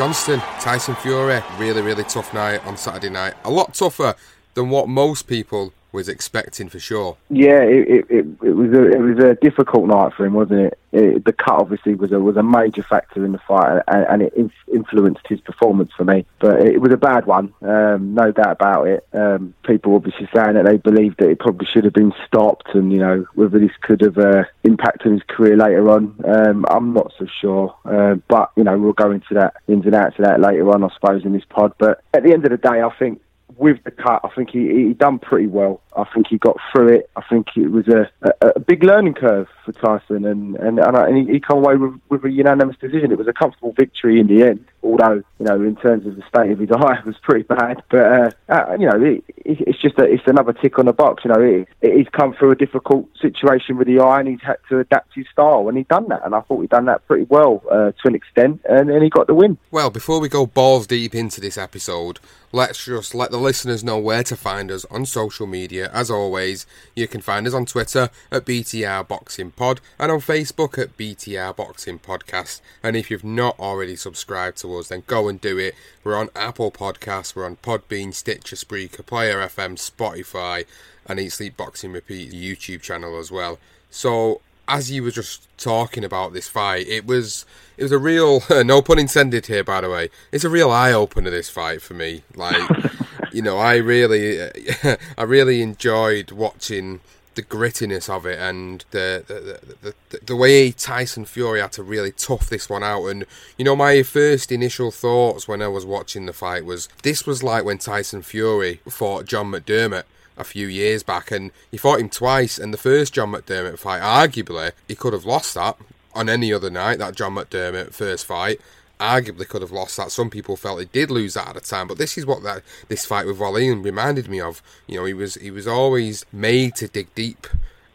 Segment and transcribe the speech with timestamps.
[0.00, 3.34] Johnston, Tyson Fury, really, really tough night on Saturday night.
[3.44, 4.14] A lot tougher
[4.54, 7.16] than what most people was expecting for sure.
[7.28, 10.60] Yeah, it, it, it, it was a it was a difficult night for him, wasn't
[10.60, 10.78] it?
[10.92, 14.22] it the cut obviously was a was a major factor in the fight, and, and
[14.22, 16.26] it inf- influenced his performance for me.
[16.38, 19.06] But it was a bad one, um, no doubt about it.
[19.12, 22.92] Um, people obviously saying that they believed that it probably should have been stopped, and
[22.92, 26.14] you know whether this could have uh, impacted his career later on.
[26.24, 29.94] Um, I'm not so sure, uh, but you know we'll go into that ins and
[29.94, 31.72] outs of that later on, I suppose, in this pod.
[31.78, 33.20] But at the end of the day, I think
[33.58, 35.80] with the cut, I think he, he done pretty well.
[35.96, 37.10] I think he got through it.
[37.16, 40.96] I think it was a, a, a big learning curve for Tyson, and and, and,
[40.96, 43.10] I, and he, he came away with, with a unanimous decision.
[43.10, 46.22] It was a comfortable victory in the end, although you know in terms of the
[46.28, 47.82] state of his eye, it was pretty bad.
[47.90, 51.24] But uh, uh, you know, it, it's just a, it's another tick on the box.
[51.24, 54.42] You know, it, it, he's come through a difficult situation with the eye, and he's
[54.42, 56.24] had to adapt his style, and he done that.
[56.24, 59.10] And I thought he'd done that pretty well uh, to an extent, and, and he
[59.10, 59.58] got the win.
[59.70, 62.20] Well, before we go balls deep into this episode,
[62.52, 65.90] let's just let the listeners know where to find us on social media.
[65.92, 70.78] As always, you can find us on Twitter at BTR Boxing Pod and on Facebook
[70.78, 72.60] at BTR Boxing Podcast.
[72.82, 75.74] And if you've not already subscribed to us, then go and do it.
[76.04, 80.66] We're on Apple Podcasts, we're on Podbean, Stitcher, Spreaker, Player FM, Spotify,
[81.06, 83.58] and Eat Sleep Boxing Repeat YouTube channel as well.
[83.90, 84.40] So
[84.70, 87.44] as you were just talking about this fight, it was
[87.76, 90.10] it was a real no pun intended here, by the way.
[90.32, 92.22] It's a real eye opener this fight for me.
[92.34, 92.68] Like,
[93.32, 94.40] you know, I really
[95.18, 97.00] I really enjoyed watching
[97.36, 101.82] the grittiness of it and the the, the the, the way Tyson Fury had to
[101.82, 103.06] really tough this one out.
[103.06, 103.24] And
[103.56, 107.42] you know, my first initial thoughts when I was watching the fight was this was
[107.42, 110.04] like when Tyson Fury fought John McDermott
[110.36, 112.58] a few years back, and he fought him twice.
[112.58, 115.76] And the first John McDermott fight, arguably, he could have lost that
[116.14, 116.98] on any other night.
[116.98, 118.60] That John McDermott first fight,
[119.00, 120.12] arguably could have lost that.
[120.12, 122.62] Some people felt he did lose that at the time, but this is what that
[122.88, 124.62] this fight with Wallin reminded me of.
[124.86, 127.46] You know, he was he was always made to dig deep,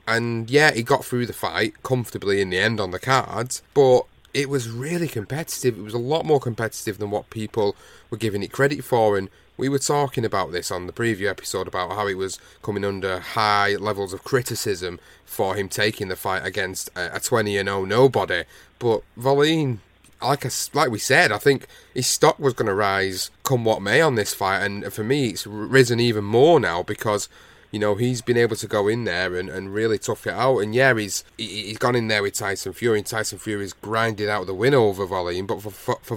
[0.07, 4.01] and yeah, he got through the fight comfortably in the end on the cards, but.
[4.33, 5.79] It was really competitive.
[5.79, 7.73] It was a lot more competitive than what people
[8.09, 11.67] were giving it credit for, and we were talking about this on the preview episode
[11.67, 16.45] about how he was coming under high levels of criticism for him taking the fight
[16.45, 18.43] against a 20 and 0 nobody.
[18.79, 19.79] But Wallin,
[20.27, 23.81] like I, like we said, I think his stock was going to rise come what
[23.81, 27.29] may on this fight, and for me, it's risen even more now because.
[27.71, 30.59] You know he's been able to go in there and, and really tough it out,
[30.59, 34.45] and yeah, he's he's gone in there with Tyson Fury, and Tyson Fury's grinded out
[34.45, 35.45] the win over Wallin.
[35.45, 36.15] But for for, for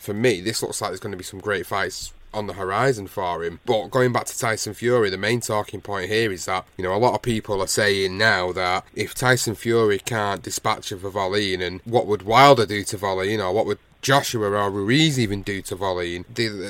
[0.00, 3.06] for me, this looks like there's going to be some great fights on the horizon
[3.06, 3.60] for him.
[3.64, 6.94] But going back to Tyson Fury, the main talking point here is that, you know,
[6.94, 11.62] a lot of people are saying now that if Tyson Fury can't dispatch of Wallin,
[11.62, 15.60] and what would Wilder do to Wallin, or what would Joshua or Ruiz even do
[15.62, 16.24] to Wallin,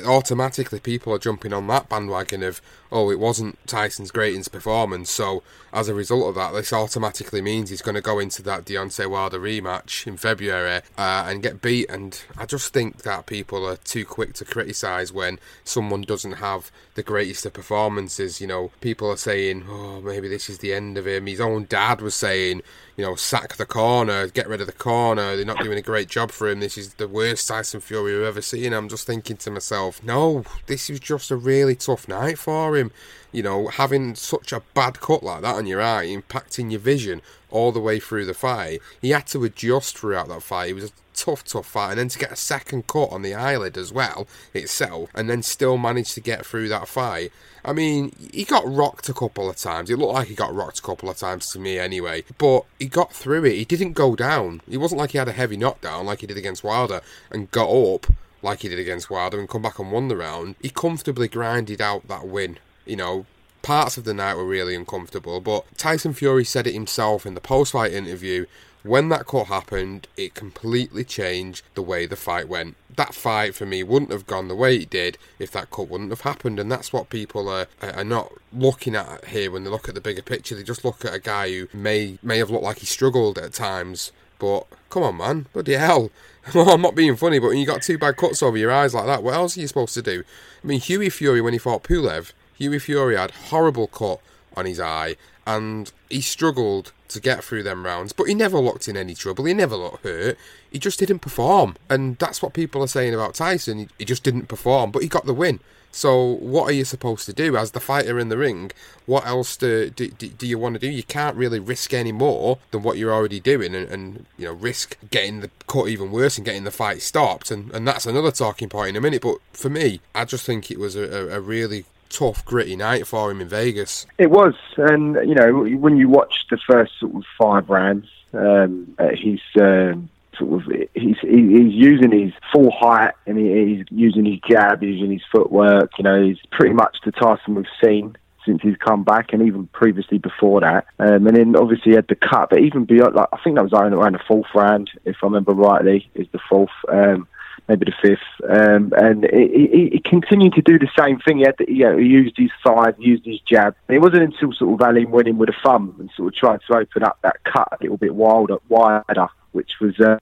[0.07, 5.43] automatically people are jumping on that bandwagon of, oh, it wasn't Tyson's greatest performance, so
[5.71, 9.07] as a result of that, this automatically means he's going to go into that Deontay
[9.07, 11.87] Wilder rematch in February uh, and get beat.
[11.91, 16.71] And I just think that people are too quick to criticise when someone doesn't have
[16.95, 18.41] the greatest of performances.
[18.41, 21.27] You know, people are saying, oh, maybe this is the end of him.
[21.27, 22.63] His own dad was saying,
[22.97, 25.35] you know, sack the corner, get rid of the corner.
[25.35, 26.59] They're not doing a great job for him.
[26.59, 28.73] This is the worst Tyson Fury I've ever seen.
[28.73, 32.91] I'm just thinking to myself, no, this is just a really tough night for him.
[33.31, 37.21] You know, having such a bad cut like that on your eye, impacting your vision
[37.51, 38.81] all the way through the fight.
[38.99, 40.67] He had to adjust throughout that fight.
[40.67, 43.77] He was tough, tough fight, and then to get a second cut on the eyelid
[43.77, 47.31] as well itself, and then still manage to get through that fight.
[47.65, 49.89] I mean, he got rocked a couple of times.
[49.89, 52.85] It looked like he got rocked a couple of times to me anyway, but he
[52.85, 53.55] got through it.
[53.55, 54.61] He didn't go down.
[54.69, 57.69] It wasn't like he had a heavy knockdown like he did against Wilder and got
[57.69, 58.07] up
[58.41, 60.55] like he did against Wilder and come back and won the round.
[60.61, 62.59] He comfortably grinded out that win.
[62.85, 63.25] You know,
[63.61, 67.41] parts of the night were really uncomfortable, but Tyson Fury said it himself in the
[67.41, 68.45] post fight interview.
[68.87, 72.77] When that cut happened, it completely changed the way the fight went.
[72.95, 76.09] That fight for me wouldn't have gone the way it did if that cut wouldn't
[76.11, 79.89] have happened, and that's what people are, are not looking at here when they look
[79.89, 80.55] at the bigger picture.
[80.55, 83.51] They just look at a guy who may may have looked like he struggled at
[83.51, 86.09] times, but come on, man, bloody hell!
[86.55, 89.05] I'm not being funny, but when you got two bad cuts over your eyes like
[89.07, 90.23] that, what else are you supposed to do?
[90.63, 94.21] I mean, Hughie Fury when he fought Pulev, Hughie Fury had horrible cut
[94.55, 98.87] on his eye, and he struggled to get through them rounds, but he never looked
[98.87, 99.45] in any trouble.
[99.45, 100.37] He never looked hurt.
[100.71, 103.89] He just didn't perform, and that's what people are saying about Tyson.
[103.97, 105.59] He, just didn't perform, but he got the win.
[105.91, 108.71] So what are you supposed to do as the fighter in the ring?
[109.05, 110.89] What else do, do, do you want to do?
[110.89, 114.53] You can't really risk any more than what you're already doing, and, and you know
[114.53, 117.49] risk getting the cut even worse and getting the fight stopped.
[117.51, 119.21] And, and that's another talking point in a minute.
[119.21, 123.31] But for me, I just think it was a, a really tough, gritty night for
[123.31, 124.05] him in Vegas.
[124.17, 128.95] It was, and you know, when you watch the first sort of five rounds, um,
[128.99, 134.39] uh, he's um, sort of he's he's using his full height and he's using his
[134.49, 135.91] jab, using his footwork.
[135.97, 138.15] You know, he's pretty much the Tyson we've seen
[138.45, 140.87] since he's come back, and even previously before that.
[140.99, 143.63] Um, and then obviously he had the cut, but even beyond, like I think that
[143.63, 146.69] was around, the fourth round, if I remember rightly, is the fourth.
[146.87, 147.27] Um,
[147.67, 151.39] maybe the fifth, um, and he, he, he, continued to do the same thing.
[151.39, 153.75] He, had the, you know, he used his size, used his jab.
[153.89, 156.61] It wasn't until sort of Wallin went in with a thumb and sort of tried
[156.67, 160.17] to open up that cut a little bit wilder, wider, which was, uh,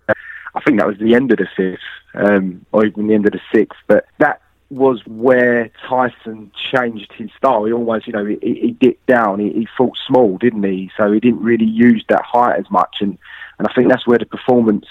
[0.56, 1.80] I think that was the end of the fifth,
[2.14, 3.80] um, or even the end of the sixth.
[3.88, 4.42] But that
[4.72, 7.66] was where Tyson changed his style.
[7.66, 9.40] He almost, you know, he, he dipped down.
[9.40, 10.90] He, he fought small, didn't he?
[10.98, 13.18] So he didn't really use that height as much, and
[13.58, 14.86] and I think that's where the performance,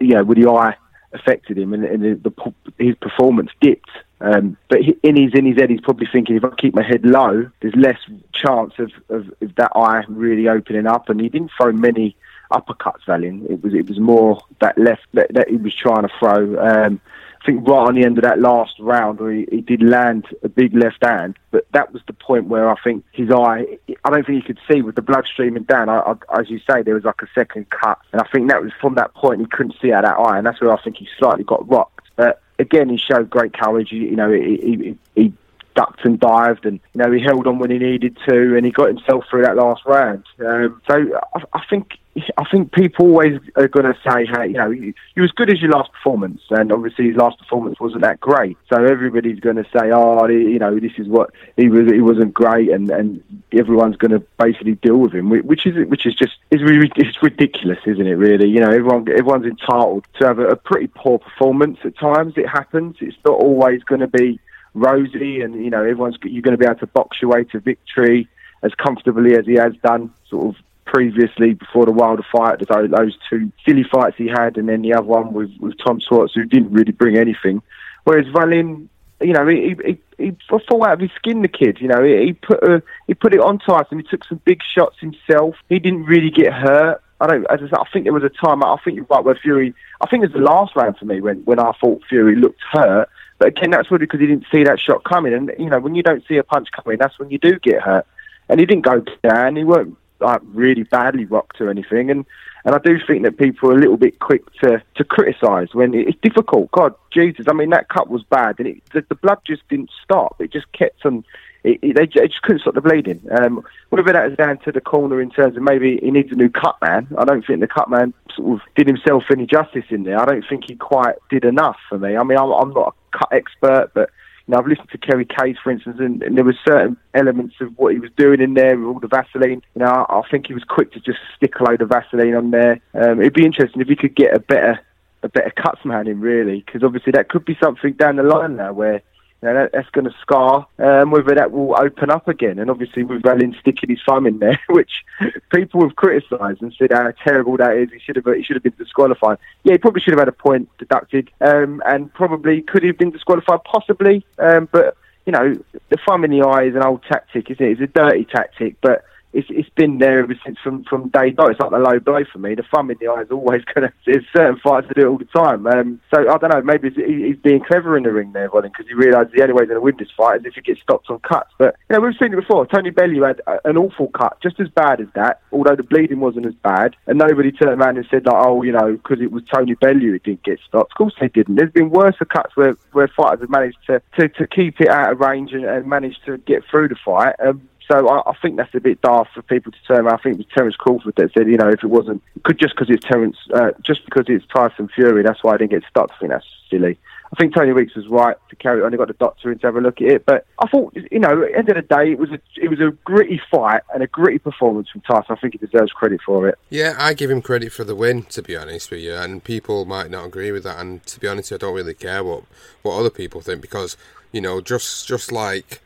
[0.00, 0.76] you know, with the eye
[1.14, 3.90] affected him, and, and the, the, his performance dipped.
[4.20, 6.82] Um, but he, in his in his head, he's probably thinking, if I keep my
[6.82, 7.98] head low, there's less
[8.32, 11.08] chance of, of, of that eye really opening up.
[11.08, 12.16] And he didn't throw many
[12.50, 13.46] uppercuts, Wallin.
[13.50, 16.58] It was it was more that left that, that he was trying to throw.
[16.58, 17.00] Um,
[17.44, 20.24] I think right on the end of that last round, where he, he, did land
[20.42, 23.66] a big left hand, but that was the point where I think his eye,
[24.02, 25.90] I don't think he could see with the blood streaming down.
[25.90, 28.62] I, I, as you say, there was like a second cut, and I think that
[28.62, 30.80] was from that point he couldn't see out of that eye, and that's where I
[30.82, 32.06] think he slightly got rocked.
[32.16, 33.92] But again, he showed great courage.
[33.92, 35.32] You, you know, he, he, he
[35.74, 38.72] ducked and dived, and you know he held on when he needed to, and he
[38.72, 40.24] got himself through that last round.
[40.40, 41.98] Um, so I, I, think
[42.36, 45.50] I think people always are going to say, hey, you know, you, you as good
[45.50, 48.56] as your last performance, and obviously his last performance wasn't that great.
[48.68, 51.90] So everybody's going to say, oh, you know, this is what he was.
[51.90, 53.22] He wasn't great, and and
[53.52, 56.60] everyone's going to basically deal with him, which is which is just is
[56.96, 58.14] it's ridiculous, isn't it?
[58.14, 62.34] Really, you know, everyone everyone's entitled to have a, a pretty poor performance at times.
[62.36, 62.96] It happens.
[63.00, 64.38] It's not always going to be
[64.74, 67.60] rosy, and you know everyone's you're going to be able to box your way to
[67.60, 68.28] victory
[68.62, 72.58] as comfortably as he has done, sort of previously before the Wilder fight.
[72.68, 76.00] Those, those two silly fights he had, and then the other one with with Tom
[76.00, 77.62] Schwarz, who didn't really bring anything.
[78.04, 78.88] Whereas Wallin,
[79.20, 81.42] you know, he he, he fought out of his skin.
[81.42, 83.98] The kid, you know, he, he put a, he put it on Tyson.
[83.98, 85.56] He took some big shots himself.
[85.68, 87.00] He didn't really get hurt.
[87.20, 87.50] I don't.
[87.50, 88.62] I, just, I think there was a time.
[88.62, 89.74] I think you're right where Fury.
[90.00, 92.60] I think it was the last round for me when when I thought Fury looked
[92.72, 93.08] hurt.
[93.38, 95.34] But again, that's really because he didn't see that shot coming.
[95.34, 97.82] And, you know, when you don't see a punch coming, that's when you do get
[97.82, 98.06] hurt.
[98.48, 99.56] And he didn't go down.
[99.56, 102.10] He weren't like really badly rocked or anything.
[102.10, 102.24] And
[102.64, 105.92] and I do think that people are a little bit quick to, to criticise when
[105.92, 106.70] it's difficult.
[106.70, 109.90] God, Jesus, I mean that cut was bad, and it, the, the blood just didn't
[110.02, 110.40] stop.
[110.40, 111.24] It just kept on.
[111.64, 113.26] It, it, they, just couldn't stop the bleeding.
[113.30, 116.34] Um, whether that is down to the corner in terms of maybe he needs a
[116.34, 119.86] new cut man, I don't think the cut man sort of did himself any justice
[119.88, 120.20] in there.
[120.20, 122.16] I don't think he quite did enough for me.
[122.16, 124.10] I mean, I'm, I'm not a cut expert, but
[124.46, 127.54] you know, I've listened to Kerry Kayes, for instance, and, and, there were certain elements
[127.62, 129.62] of what he was doing in there with all the Vaseline.
[129.74, 132.34] You know, I, I think he was quick to just stick a load of Vaseline
[132.34, 132.78] on there.
[132.92, 134.80] Um, it'd be interesting if he could get a better
[135.22, 138.74] a better cutsman in, really, because obviously that could be something down the line now
[138.74, 139.00] where
[139.44, 140.66] you know, that, that's going to scar.
[140.78, 144.38] Um, whether that will open up again, and obviously with Wallin sticking his thumb in
[144.38, 145.04] there, which
[145.52, 147.90] people have criticised and said how terrible that is.
[147.92, 149.36] He should have he should have been disqualified.
[149.62, 153.10] Yeah, he probably should have had a point deducted, um, and probably could have been
[153.10, 154.24] disqualified, possibly.
[154.38, 154.96] Um, but
[155.26, 155.54] you know,
[155.90, 157.72] the thumb in the eye is an old tactic, isn't it?
[157.72, 161.50] It's a dirty tactic, but it's, it's been there ever since from, from day dot.
[161.50, 162.54] It's like the low blow for me.
[162.54, 163.92] The thumb in the eye is always going to.
[164.06, 165.66] There's certain fighters that do it all the time.
[165.66, 166.62] Um, so I don't know.
[166.62, 169.66] Maybe he's being clever in the ring there, Ronnie, because he realises the only way
[169.66, 171.50] going to win this fight is if he gets stopped on cuts.
[171.58, 172.66] But you know we've seen it before.
[172.66, 176.46] Tony Bellew had an awful cut, just as bad as that, although the bleeding wasn't
[176.46, 176.94] as bad.
[177.06, 180.14] And nobody turned around and said like, oh, you know, because it was Tony Bellew,
[180.14, 180.92] it didn't get stopped.
[180.92, 181.56] Of course they didn't.
[181.56, 185.12] There's been worse cuts where where fighters have managed to to, to keep it out
[185.12, 187.34] of range and, and managed to get through the fight.
[187.44, 190.14] Um, so I, I, think that's a bit daft for people to turn around.
[190.14, 192.74] I think it was Terence Crawford that said, you know, if it wasn't could just
[192.74, 196.10] because it's Terence, uh, just because it's Tyson Fury, that's why I didn't get stuck.
[196.12, 196.98] I think that's silly.
[197.32, 198.92] I think Tony Weeks was right to carry on.
[198.92, 200.26] He got the doctor in to have a look at it.
[200.26, 202.68] But I thought, you know, at the end of the day, it was a it
[202.68, 205.36] was a gritty fight and a gritty performance from Tyson.
[205.36, 206.58] I think he deserves credit for it.
[206.70, 209.14] Yeah, I give him credit for the win, to be honest with you.
[209.14, 210.78] And people might not agree with that.
[210.78, 212.44] And to be honest, I don't really care what
[212.82, 213.96] what other people think because
[214.34, 215.80] you know, just just like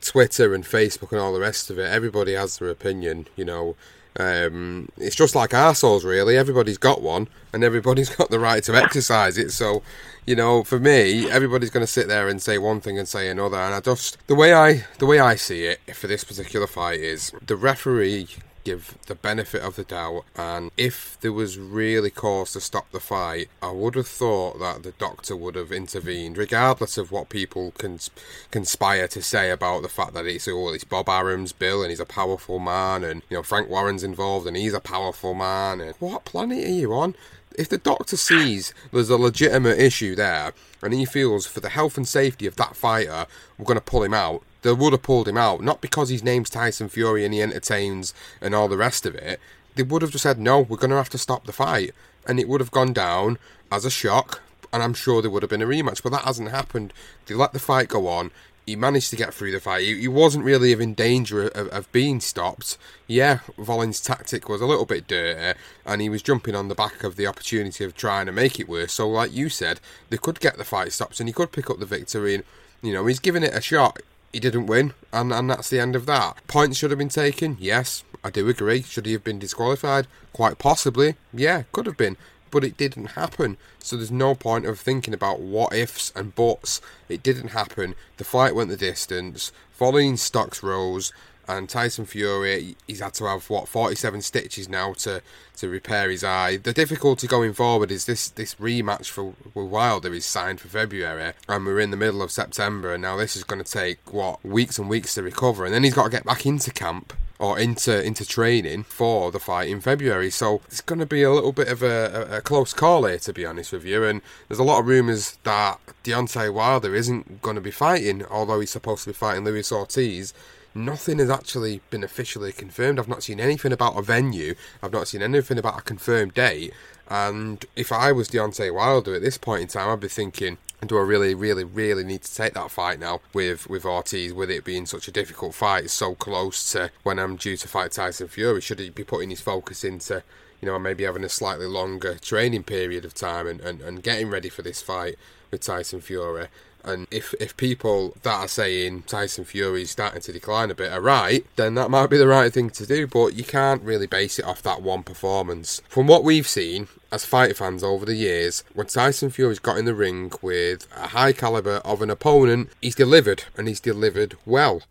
[0.00, 3.76] Twitter and Facebook and all the rest of it, everybody has their opinion, you know.
[4.16, 6.36] Um, it's just like arseholes, really.
[6.36, 9.50] Everybody's got one, and everybody's got the right to exercise it.
[9.50, 9.82] So,
[10.24, 13.28] you know, for me, everybody's going to sit there and say one thing and say
[13.28, 13.56] another.
[13.56, 17.00] And I just the way I the way I see it for this particular fight
[17.00, 18.28] is the referee
[18.64, 20.24] give the benefit of the doubt.
[20.36, 24.82] And if there was really cause to stop the fight, I would have thought that
[24.82, 28.10] the doctor would have intervened, regardless of what people cons-
[28.50, 32.00] conspire to say about the fact that it's oh, it's Bob Arum's bill and he's
[32.00, 35.80] a powerful man, and you know Frank Warren's involved and he's a powerful man.
[35.80, 37.14] And what planet are you on?
[37.56, 40.52] if the doctor sees there's a legitimate issue there
[40.82, 44.02] and he feels for the health and safety of that fighter, we're going to pull
[44.02, 45.62] him out, they would have pulled him out.
[45.62, 49.38] Not because his name's Tyson Fury and he entertains and all the rest of it.
[49.74, 51.94] They would have just said, no, we're going to have to stop the fight.
[52.26, 53.38] And it would have gone down
[53.70, 54.40] as a shock.
[54.72, 56.02] And I'm sure there would have been a rematch.
[56.02, 56.94] But that hasn't happened.
[57.26, 58.30] They let the fight go on.
[58.64, 59.82] He managed to get through the fight.
[59.82, 62.78] He, he wasn't really in danger of, of being stopped.
[63.06, 67.04] Yeah, Wallin's tactic was a little bit dirty, and he was jumping on the back
[67.04, 68.94] of the opportunity of trying to make it worse.
[68.94, 71.78] So, like you said, they could get the fight stopped, and he could pick up
[71.78, 72.36] the victory.
[72.36, 72.44] And
[72.80, 74.00] you know, he's giving it a shot
[74.34, 76.36] he didn't win, and, and that's the end of that.
[76.46, 78.82] Points should have been taken, yes, I do agree.
[78.82, 80.06] Should he have been disqualified?
[80.32, 82.16] Quite possibly, yeah, could have been,
[82.50, 83.56] but it didn't happen.
[83.78, 86.80] So there's no point of thinking about what ifs and buts.
[87.08, 87.94] It didn't happen.
[88.16, 89.52] The fight went the distance.
[89.72, 91.12] Following stocks rose
[91.48, 95.22] and Tyson Fury, he's had to have what 47 stitches now to
[95.56, 96.56] to repair his eye.
[96.56, 101.66] The difficulty going forward is this this rematch for Wilder is signed for February, and
[101.66, 104.78] we're in the middle of September, and now this is going to take what weeks
[104.78, 108.02] and weeks to recover, and then he's got to get back into camp or into
[108.02, 110.30] into training for the fight in February.
[110.30, 113.18] So it's going to be a little bit of a, a, a close call here,
[113.18, 114.04] to be honest with you.
[114.04, 118.60] And there's a lot of rumours that Deontay Wilder isn't going to be fighting, although
[118.60, 120.32] he's supposed to be fighting Luis Ortiz
[120.74, 122.98] nothing has actually been officially confirmed.
[122.98, 124.54] I've not seen anything about a venue.
[124.82, 126.72] I've not seen anything about a confirmed date.
[127.08, 130.98] And if I was Deontay Wilder at this point in time, I'd be thinking, do
[130.98, 134.32] I really, really, really need to take that fight now with with Ortiz?
[134.32, 137.92] With it being such a difficult fight, so close to when I'm due to fight
[137.92, 140.22] Tyson Fury, should he be putting his focus into,
[140.60, 144.28] you know, maybe having a slightly longer training period of time and, and, and getting
[144.28, 145.16] ready for this fight
[145.50, 146.48] with Tyson Fury?
[146.84, 150.92] And if if people that are saying Tyson Fury is starting to decline a bit
[150.92, 153.06] are right, then that might be the right thing to do.
[153.06, 155.80] But you can't really base it off that one performance.
[155.88, 159.84] From what we've seen as fight fans over the years, when Tyson Fury's got in
[159.84, 164.82] the ring with a high caliber of an opponent, he's delivered and he's delivered well.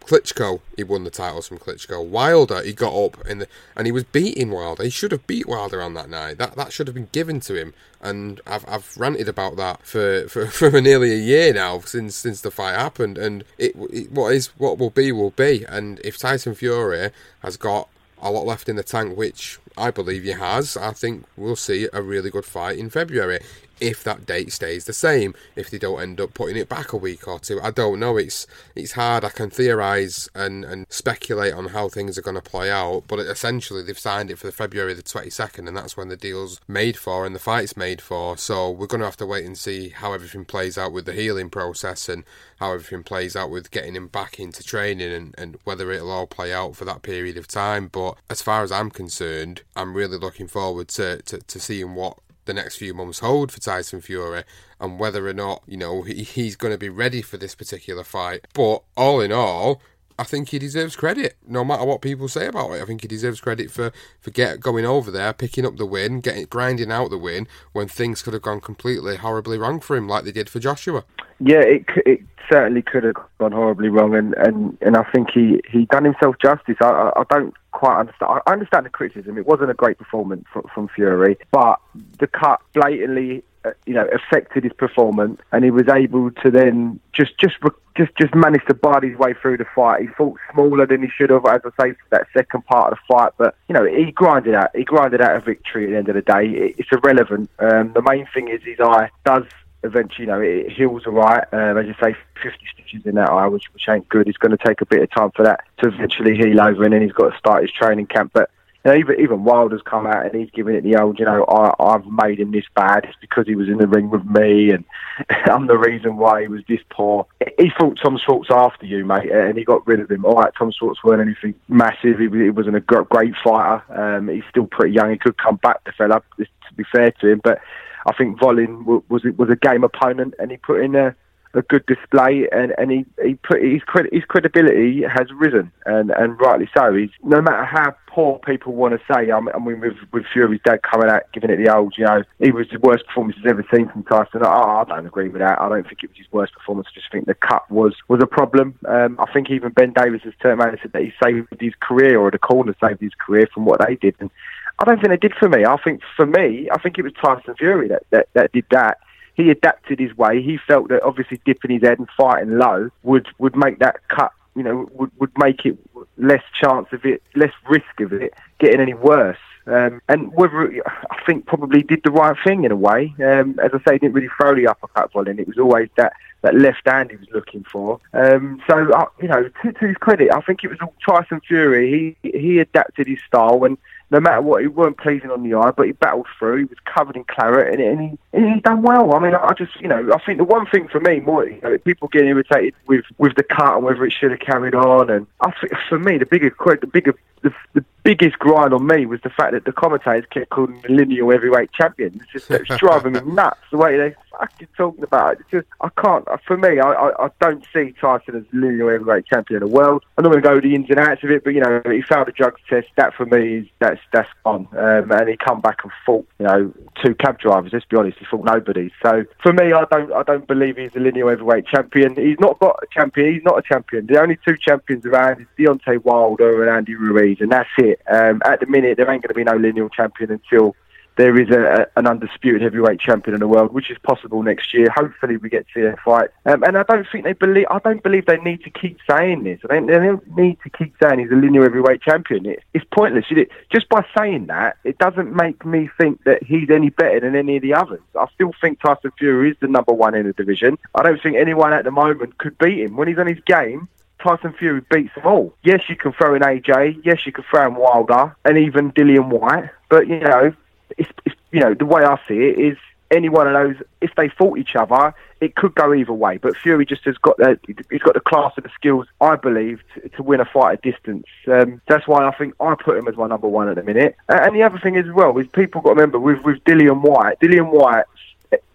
[0.00, 2.04] Klitschko, he won the titles from Klitschko.
[2.04, 4.84] Wilder, he got up in the and he was beating Wilder.
[4.84, 6.38] He should have beat Wilder on that night.
[6.38, 7.72] That that should have been given to him.
[8.00, 12.40] And I've I've ranted about that for, for, for nearly a year now since since
[12.42, 13.16] the fight happened.
[13.16, 15.64] And it, it what is what will be will be.
[15.68, 17.10] And if Tyson Fury
[17.40, 17.88] has got
[18.20, 21.88] a lot left in the tank, which I believe he has, I think we'll see
[21.92, 23.40] a really good fight in February
[23.82, 25.34] if that date stays the same.
[25.56, 28.16] If they don't end up putting it back a week or two, I don't know.
[28.16, 29.24] It's it's hard.
[29.24, 33.18] I can theorise and, and speculate on how things are going to play out, but
[33.18, 36.60] essentially they've signed it for the February the twenty second, and that's when the deal's
[36.68, 38.36] made for and the fight's made for.
[38.36, 41.12] So we're going to have to wait and see how everything plays out with the
[41.12, 42.22] healing process and
[42.60, 46.28] how everything plays out with getting him back into training and, and whether it'll all
[46.28, 47.88] play out for that period of time.
[47.88, 52.18] But as far as I'm concerned, I'm really looking forward to, to, to seeing what
[52.44, 54.44] the next few months hold for Tyson Fury
[54.80, 58.04] and whether or not, you know, he, he's going to be ready for this particular
[58.04, 58.46] fight.
[58.52, 59.80] But all in all,
[60.18, 62.82] I think he deserves credit, no matter what people say about it.
[62.82, 66.20] I think he deserves credit for, for get going over there, picking up the win,
[66.20, 70.08] getting grinding out the win when things could have gone completely horribly wrong for him,
[70.08, 71.04] like they did for Joshua.
[71.40, 75.60] Yeah, it it certainly could have gone horribly wrong, and, and, and I think he,
[75.70, 76.76] he done himself justice.
[76.80, 78.40] I, I, I don't quite understand.
[78.46, 79.38] I understand the criticism.
[79.38, 81.80] It wasn't a great performance from, from Fury, but
[82.18, 83.42] the cut blatantly,
[83.86, 87.56] you know, affected his performance, and he was able to then just just
[87.96, 90.02] just just manage to bide his way through the fight.
[90.02, 92.98] He fought smaller than he should have, as I say, for that second part of
[92.98, 93.32] the fight.
[93.36, 94.74] But you know, he grinded out.
[94.74, 96.46] He grinded out a victory at the end of the day.
[96.48, 97.50] It, it's irrelevant.
[97.58, 99.44] Um, the main thing is his eye does
[99.84, 101.44] eventually, you know, it heals all right.
[101.52, 104.28] Um, as you say, 50 stitches in that eye, which, which ain't good.
[104.28, 106.92] It's going to take a bit of time for that to eventually heal over, and
[106.92, 108.32] then he's got to start his training camp.
[108.32, 108.50] But
[108.86, 112.06] even even Wilder's come out and he's giving it the old, you know, I, I've
[112.06, 113.04] made him this bad.
[113.04, 114.84] It's because he was in the ring with me, and
[115.30, 117.26] I'm the reason why he was this poor.
[117.58, 120.24] He fought Tom Schwarz after you, mate, and he got rid of him.
[120.24, 122.18] All right, Tom Schwarz weren't anything massive.
[122.18, 123.82] He, he wasn't a great fighter.
[123.90, 125.10] Um, he's still pretty young.
[125.10, 126.22] He could come back, the fella.
[126.38, 127.60] To be fair to him, but
[128.06, 131.14] I think Wallin was was a game opponent, and he put in a,
[131.54, 136.10] a good display, and, and he, he put his cred, his credibility has risen, and,
[136.10, 136.94] and rightly so.
[136.94, 139.30] He's no matter how poor people want to say.
[139.30, 142.52] I mean, with with Fury's dad coming out giving it the old, you know, he
[142.52, 144.42] was the worst performance he's ever seen from Tyson.
[144.44, 145.60] Oh, I don't agree with that.
[145.60, 146.88] I don't think it was his worst performance.
[146.90, 148.78] I just think the cut was was a problem.
[148.86, 151.74] Um, I think even Ben Davis has turned around and said that he saved his
[151.80, 154.14] career, or the corner saved his career from what they did.
[154.20, 154.30] And
[154.78, 155.64] I don't think they did for me.
[155.64, 158.98] I think for me, I think it was Tyson Fury that, that, that did that.
[159.34, 160.42] He adapted his way.
[160.42, 164.32] He felt that obviously dipping his head and fighting low would, would make that cut,
[164.54, 165.78] you know, would, would make it
[166.18, 169.38] less chance of it, less risk of it getting any worse.
[169.66, 170.72] Um, and whether
[171.10, 173.14] I think probably did the right thing in a way.
[173.24, 175.34] Um, as I say, didn't really throw the uppercut volley.
[175.38, 178.00] It was always that, that left hand he was looking for.
[178.12, 181.40] Um, so uh, you know, to, to his credit, I think it was all Tyson
[181.46, 182.16] Fury.
[182.22, 183.78] He he adapted his style and
[184.12, 186.58] no matter what, he weren't pleasing on the eye, but he battled through.
[186.58, 189.14] He was covered in claret, and, and he and he done well.
[189.14, 191.58] I mean, I just you know, I think the one thing for me, more you
[191.62, 195.08] know, people getting irritated with with the cut and whether it should have carried on,
[195.08, 199.06] and I think for me, the bigger the bigger the, the biggest grind on me
[199.06, 202.20] was the fact that the commentators kept calling him the lineal heavyweight champion.
[202.22, 205.38] It's just it's driving me nuts the way they fucking talking about it.
[205.40, 206.26] It's just I can't.
[206.46, 210.04] For me, I, I, I don't see Tyson as lineal heavyweight champion of the world.
[210.16, 212.02] I'm not going to go the ins and outs of it, but you know he
[212.02, 212.88] failed a drugs test.
[212.96, 214.68] That for me is that's that's gone.
[214.72, 217.72] Um, and he come back and fought you know two cab drivers.
[217.72, 218.90] Let's be honest, he fought nobody.
[219.02, 222.16] So for me, I don't I don't believe he's a lineal heavyweight champion.
[222.16, 223.34] He's not got a champion.
[223.34, 224.06] He's not a champion.
[224.06, 228.00] The only two champions around is Deontay Wilder and Andy Ruiz, and that's it.
[228.10, 230.74] Um, at the minute, there ain't going to be no lineal champion until
[231.16, 234.88] there is a, an undisputed heavyweight champion in the world, which is possible next year.
[234.94, 236.30] Hopefully, we get to see a fight.
[236.46, 237.66] Um, and I don't think they believe.
[237.70, 239.60] I don't believe they need to keep saying this.
[239.68, 242.46] I they don't need to keep saying he's a linear heavyweight champion.
[242.46, 243.26] It, it's pointless.
[243.70, 247.56] Just by saying that, it doesn't make me think that he's any better than any
[247.56, 248.00] of the others.
[248.18, 250.78] I still think Tyson Fury is the number one in the division.
[250.94, 253.88] I don't think anyone at the moment could beat him when he's on his game.
[254.22, 255.54] Tyson Fury beats them all.
[255.62, 257.00] Yes, you can throw in AJ.
[257.04, 259.70] Yes, you can throw in Wilder and even Dillian Whyte.
[259.88, 260.54] But you know,
[260.98, 262.78] it's, it's you know the way I see it is
[263.10, 263.76] any one of those.
[264.00, 266.38] If they fought each other, it could go either way.
[266.38, 267.58] But Fury just has got the
[267.90, 270.82] he's got the class and the skills, I believe, to, to win a fight at
[270.82, 271.26] distance.
[271.46, 274.16] Um, that's why I think I put him as my number one at the minute.
[274.28, 277.38] And the other thing as well is people got to remember with with Dillian Whyte,
[277.40, 278.04] Dillian Whyte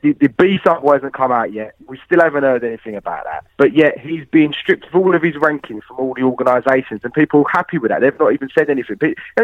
[0.01, 1.75] the, the B sub hasn't come out yet.
[1.87, 3.45] We still haven't heard anything about that.
[3.57, 7.13] But yet he's being stripped of all of his rankings from all the organisations, and
[7.13, 8.01] people are happy with that.
[8.01, 8.97] They've not even said anything.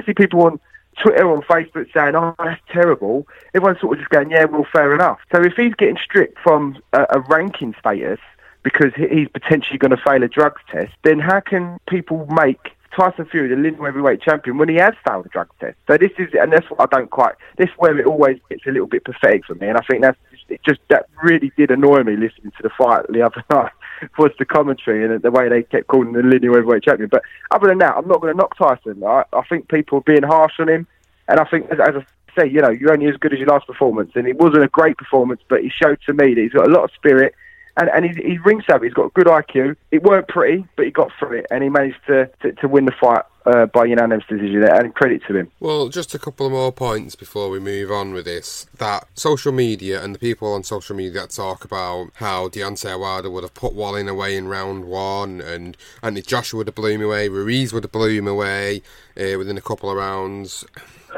[0.05, 0.59] See people on
[1.01, 4.93] Twitter, on Facebook saying, "Oh, that's terrible." Everyone's sort of just going, "Yeah, well, fair
[4.93, 8.19] enough." So if he's getting stripped from a, a ranking status
[8.63, 13.25] because he's potentially going to fail a drugs test, then how can people make Tyson
[13.25, 15.77] Fury the lineal heavyweight champion when he has failed a drug test.
[15.87, 17.35] So this is, and that's what I don't quite.
[17.57, 20.01] This is where it always gets a little bit pathetic for me, and I think
[20.01, 20.17] that's
[20.49, 23.71] it just that really did annoy me listening to the fight the other night
[24.17, 27.09] was the commentary and the way they kept calling the lineal heavyweight champion.
[27.09, 29.03] But other than that, I'm not going to knock Tyson.
[29.03, 30.87] I, I think people are being harsh on him,
[31.27, 33.47] and I think as, as I say, you know, you're only as good as your
[33.47, 36.51] last performance, and it wasn't a great performance, but he showed to me that he's
[36.51, 37.33] got a lot of spirit
[37.77, 38.87] and, and he's, he's ring savvy.
[38.87, 39.75] He's got a good IQ.
[39.91, 42.85] It weren't pretty, but he got through it, and he managed to, to, to win
[42.85, 45.51] the fight uh, by unanimous decision and credit to him.
[45.59, 48.67] Well, just a couple of more points before we move on with this.
[48.77, 53.29] That social media and the people on social media that talk about how Deontay Wilder
[53.29, 57.01] would have put Wallin away in round one, and Anthony Joshua would have blew him
[57.01, 58.81] away, Ruiz would have blew him away
[59.17, 60.63] uh, within a couple of rounds.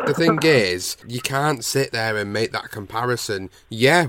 [0.05, 3.49] the thing is, you can't sit there and make that comparison.
[3.69, 4.07] Yeah,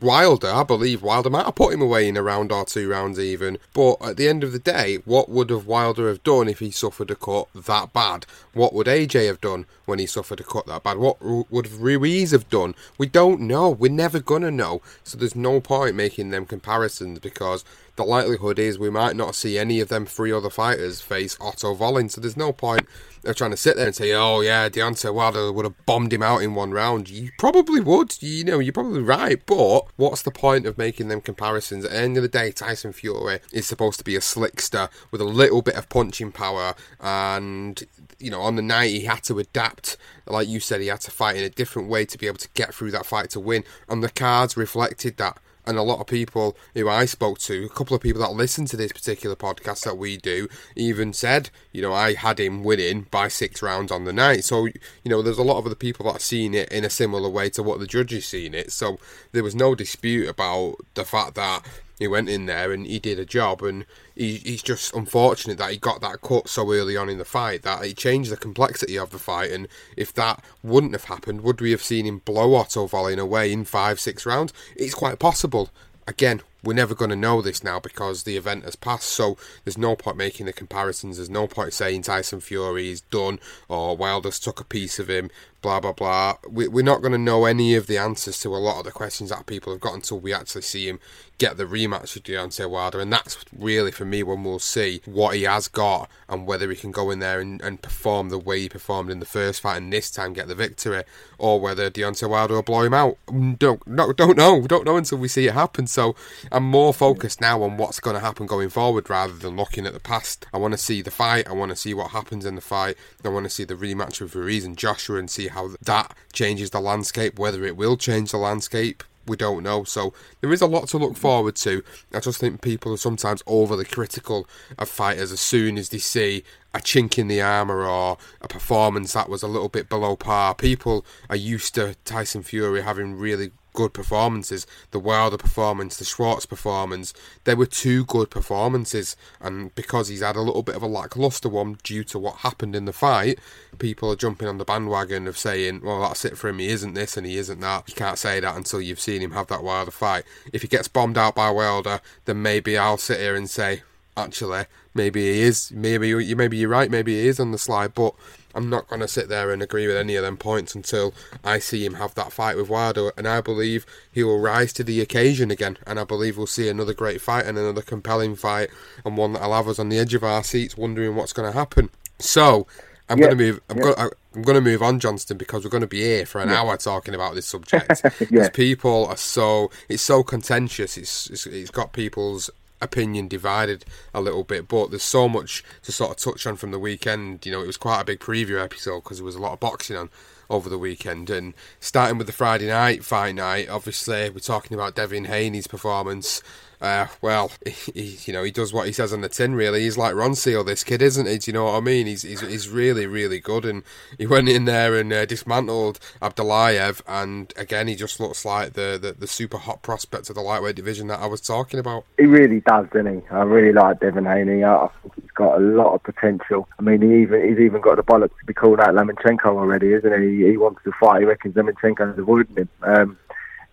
[0.00, 3.18] Wilder, I believe Wilder might have put him away in a round or two rounds
[3.18, 3.58] even.
[3.74, 6.70] But at the end of the day, what would have Wilder have done if he
[6.70, 8.24] suffered a cut that bad?
[8.52, 10.98] What would AJ have done when he suffered a cut that bad?
[10.98, 12.76] What would Ruiz have done?
[12.96, 13.70] We don't know.
[13.70, 14.82] We're never gonna know.
[15.02, 17.64] So there's no point making them comparisons because
[17.96, 21.74] the likelihood is we might not see any of them three other fighters face Otto
[21.74, 22.08] Wallin.
[22.08, 22.86] So there's no point
[23.24, 26.22] of trying to sit there and say, "Oh yeah, Deontay Wilder would have bombed him
[26.22, 28.20] out in one round." You probably would.
[28.22, 29.44] You know, you're probably right.
[29.44, 31.84] But what's the point of making them comparisons?
[31.84, 35.20] At the end of the day, Tyson Fury is supposed to be a slickster with
[35.20, 37.82] a little bit of punching power, and
[38.18, 39.96] you know, on the night he had to adapt.
[40.26, 42.48] Like you said, he had to fight in a different way to be able to
[42.54, 46.06] get through that fight to win, and the cards reflected that and a lot of
[46.06, 49.84] people who I spoke to, a couple of people that listen to this particular podcast
[49.84, 54.04] that we do, even said, you know, I had him winning by six rounds on
[54.04, 54.44] the night.
[54.44, 56.90] So, you know, there's a lot of other people that have seen it in a
[56.90, 58.72] similar way to what the judges seen it.
[58.72, 58.98] So
[59.32, 61.64] there was no dispute about the fact that
[61.98, 65.70] he went in there and he did a job and he, he's just unfortunate that
[65.70, 68.98] he got that cut so early on in the fight that it changed the complexity
[68.98, 72.54] of the fight and if that wouldn't have happened would we have seen him blow
[72.54, 75.70] Otto Wallin away in five six rounds it's quite possible
[76.06, 79.08] again we're never going to know this now because the event has passed.
[79.08, 81.16] So there's no point making the comparisons.
[81.16, 85.30] There's no point saying Tyson Fury is done or Wilder's took a piece of him.
[85.62, 86.36] Blah blah blah.
[86.48, 88.90] We, we're not going to know any of the answers to a lot of the
[88.90, 90.98] questions that people have got until we actually see him
[91.38, 95.34] get the rematch with Deontay Wilder, and that's really for me when we'll see what
[95.34, 98.60] he has got and whether he can go in there and, and perform the way
[98.60, 101.02] he performed in the first fight and this time get the victory,
[101.38, 103.16] or whether Deontay Wilder will blow him out.
[103.26, 104.66] Mm, don't no, don't know.
[104.66, 105.86] Don't know until we see it happen.
[105.86, 106.14] So
[106.52, 109.94] I'm more focused now on what's going to happen going forward rather than looking at
[109.94, 110.46] the past.
[110.52, 111.48] I want to see the fight.
[111.48, 112.96] I want to see what happens in the fight.
[113.24, 116.70] I want to see the rematch with Ruiz and Joshua and see how that changes
[116.70, 117.38] the landscape.
[117.38, 119.84] Whether it will change the landscape, we don't know.
[119.84, 121.82] So there is a lot to look forward to.
[122.12, 126.44] I just think people are sometimes overly critical of fighters as soon as they see
[126.74, 130.54] a chink in the armour or a performance that was a little bit below par.
[130.54, 134.66] People are used to Tyson Fury having really good performances.
[134.90, 137.12] The Wilder performance, the Schwarz performance,
[137.44, 139.16] they were two good performances.
[139.40, 142.76] And because he's had a little bit of a lackluster one due to what happened
[142.76, 143.38] in the fight,
[143.78, 146.58] people are jumping on the bandwagon of saying, well, that's it for him.
[146.58, 147.88] He isn't this and he isn't that.
[147.88, 150.24] You can't say that until you've seen him have that Wilder fight.
[150.52, 153.82] If he gets bombed out by Wilder, then maybe I'll sit here and say,
[154.16, 155.72] actually, maybe he is.
[155.72, 156.90] Maybe you, maybe you're right.
[156.90, 158.14] Maybe he is on the slide, but
[158.54, 161.58] I'm not going to sit there and agree with any of them points until I
[161.58, 163.12] see him have that fight with Wilder.
[163.16, 165.78] And I believe he will rise to the occasion again.
[165.86, 168.70] And I believe we'll see another great fight and another compelling fight,
[169.04, 171.58] and one that'll have us on the edge of our seats wondering what's going to
[171.58, 171.90] happen.
[172.18, 172.66] So.
[173.08, 173.60] I'm yeah, going to move.
[173.68, 173.82] I'm yeah.
[173.82, 174.10] going.
[174.34, 176.62] I'm going to move on, Johnston, because we're going to be here for an yeah.
[176.62, 178.02] hour talking about this subject.
[178.18, 179.70] Because people are so.
[179.88, 180.96] It's so contentious.
[180.96, 182.48] It's, it's it's got people's
[182.82, 186.70] opinion divided a little bit, but there's so much to sort of touch on from
[186.70, 187.44] the weekend.
[187.46, 189.60] You know, it was quite a big preview episode because there was a lot of
[189.60, 190.10] boxing on
[190.50, 191.30] over the weekend.
[191.30, 196.42] And starting with the Friday night fight night, obviously, we're talking about Devin Haney's performance
[196.82, 199.54] uh, well, he, you know, he does what he says on the tin.
[199.54, 201.38] Really, he's like Ronseal, this kid, isn't he?
[201.38, 202.06] Do you know what I mean?
[202.06, 203.84] He's he's, he's really really good, and
[204.18, 208.98] he went in there and uh, dismantled Abdullaev, and again, he just looks like the,
[209.00, 212.04] the, the super hot prospect of the lightweight division that I was talking about.
[212.18, 213.28] He really does, doesn't he?
[213.30, 214.64] I really like Devin Haney.
[214.64, 216.68] I think he's got a lot of potential.
[216.78, 219.92] I mean, he even he's even got the bollocks to be called out Lomachenko already,
[219.92, 220.46] isn't he?
[220.46, 221.20] He wants to fight.
[221.20, 222.68] He reckons Lomachenko's avoiding him.
[222.82, 223.18] Um,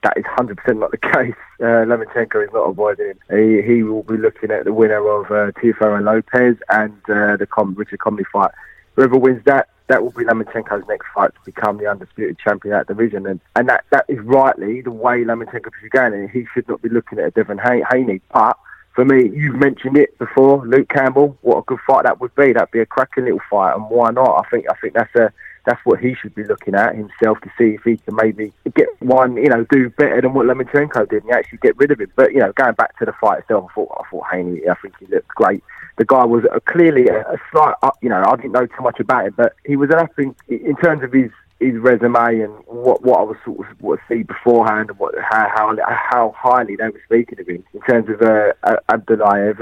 [0.03, 1.35] that is 100% not the case.
[1.59, 3.19] Uh, Lomachenko is not avoiding him.
[3.29, 7.47] He, he will be looking at the winner of uh, Teofimo Lopez and uh, the
[7.49, 8.51] Com- Richard Commey fight.
[8.95, 12.79] Whoever wins that, that will be Lomachenko's next fight to become the undisputed champion of
[12.79, 13.25] that division.
[13.25, 16.05] And, and that, that is rightly the way Lomachenko should go.
[16.05, 18.21] And he should not be looking at a Devin Haney.
[18.33, 18.57] But
[18.93, 21.37] for me, you've mentioned it before, Luke Campbell.
[21.41, 22.53] What a good fight that would be.
[22.53, 24.45] That'd be a cracking little fight, and why not?
[24.45, 25.31] I think I think that's a
[25.65, 28.87] that's what he should be looking at himself to see if he can maybe get
[29.01, 32.11] one, you know, do better than what Lomachenko did and actually get rid of him.
[32.15, 34.75] But you know, going back to the fight itself, I thought I thought Haney, I
[34.75, 35.63] think he looked great.
[35.97, 39.27] The guy was clearly a, a slight, you know, I didn't know too much about
[39.27, 43.19] it, but he was, I think, in terms of his his resume and what what
[43.19, 47.01] I was sort of what see beforehand and what how how how highly they were
[47.05, 48.53] speaking of him in terms of uh,
[48.89, 49.59] Abdullaev.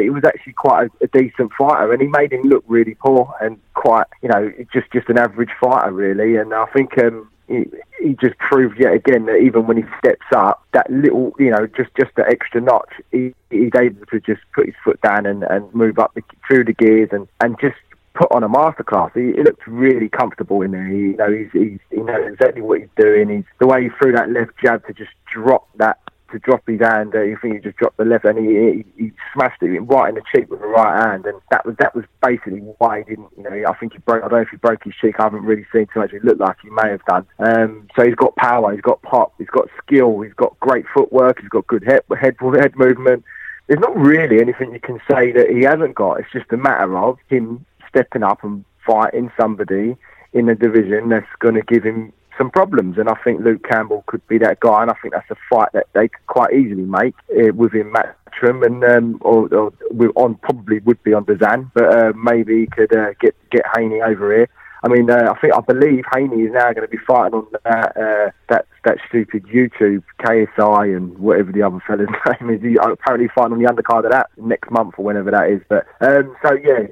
[0.00, 3.34] He was actually quite a, a, decent fighter, and he made him look really poor
[3.40, 6.36] and quite you know just just an average fighter really.
[6.36, 6.98] And I think.
[6.98, 7.64] Um, he,
[8.00, 11.66] he just proved yet again that even when he steps up, that little, you know,
[11.66, 15.42] just just the extra notch, he, he's able to just put his foot down and,
[15.42, 17.74] and move up the, through the gears and, and just
[18.14, 19.12] put on a masterclass.
[19.14, 20.86] He, he looked really comfortable in there.
[20.86, 23.28] He, you know, he's, he's, he knows exactly what he's doing.
[23.28, 25.98] He's the way he threw that left jab to just drop that
[26.32, 27.14] to drop his hand.
[27.14, 30.10] Uh, you think he just dropped the left, and he, he, he smashed it right
[30.10, 33.04] in the cheek with the right hand, and that was that was basically why he
[33.04, 33.28] didn't.
[33.36, 34.24] You know, I think he broke.
[34.24, 35.16] I don't know if he broke his cheek.
[35.18, 36.12] I haven't really seen too much.
[36.12, 37.26] It looked like he may have done.
[37.38, 38.72] Um, so he's got power.
[38.72, 39.34] He's got pop.
[39.38, 40.20] He's got skill.
[40.20, 41.40] He's got great footwork.
[41.40, 43.24] He's got good head head head movement.
[43.66, 46.18] There's not really anything you can say that he hasn't got.
[46.18, 49.96] It's just a matter of him stepping up and fighting somebody
[50.32, 52.96] in the division that's going to give him some problems.
[52.96, 54.82] And I think Luke Campbell could be that guy.
[54.82, 58.64] And I think that's a fight that they could quite easily make uh, within Matchroom
[58.64, 59.72] and um, or, or
[60.16, 64.00] on probably would be on DAZN, but uh, maybe he could uh, get get Haney
[64.00, 64.48] over here.
[64.82, 67.46] I mean, uh, I think I believe Haney is now going to be fighting on
[67.64, 72.08] that uh, that that stupid YouTube KSI and whatever the other fella's
[72.40, 72.62] name is.
[72.62, 75.60] He apparently fighting on the undercard of that next month or whenever that is.
[75.68, 76.86] But um, so yeah,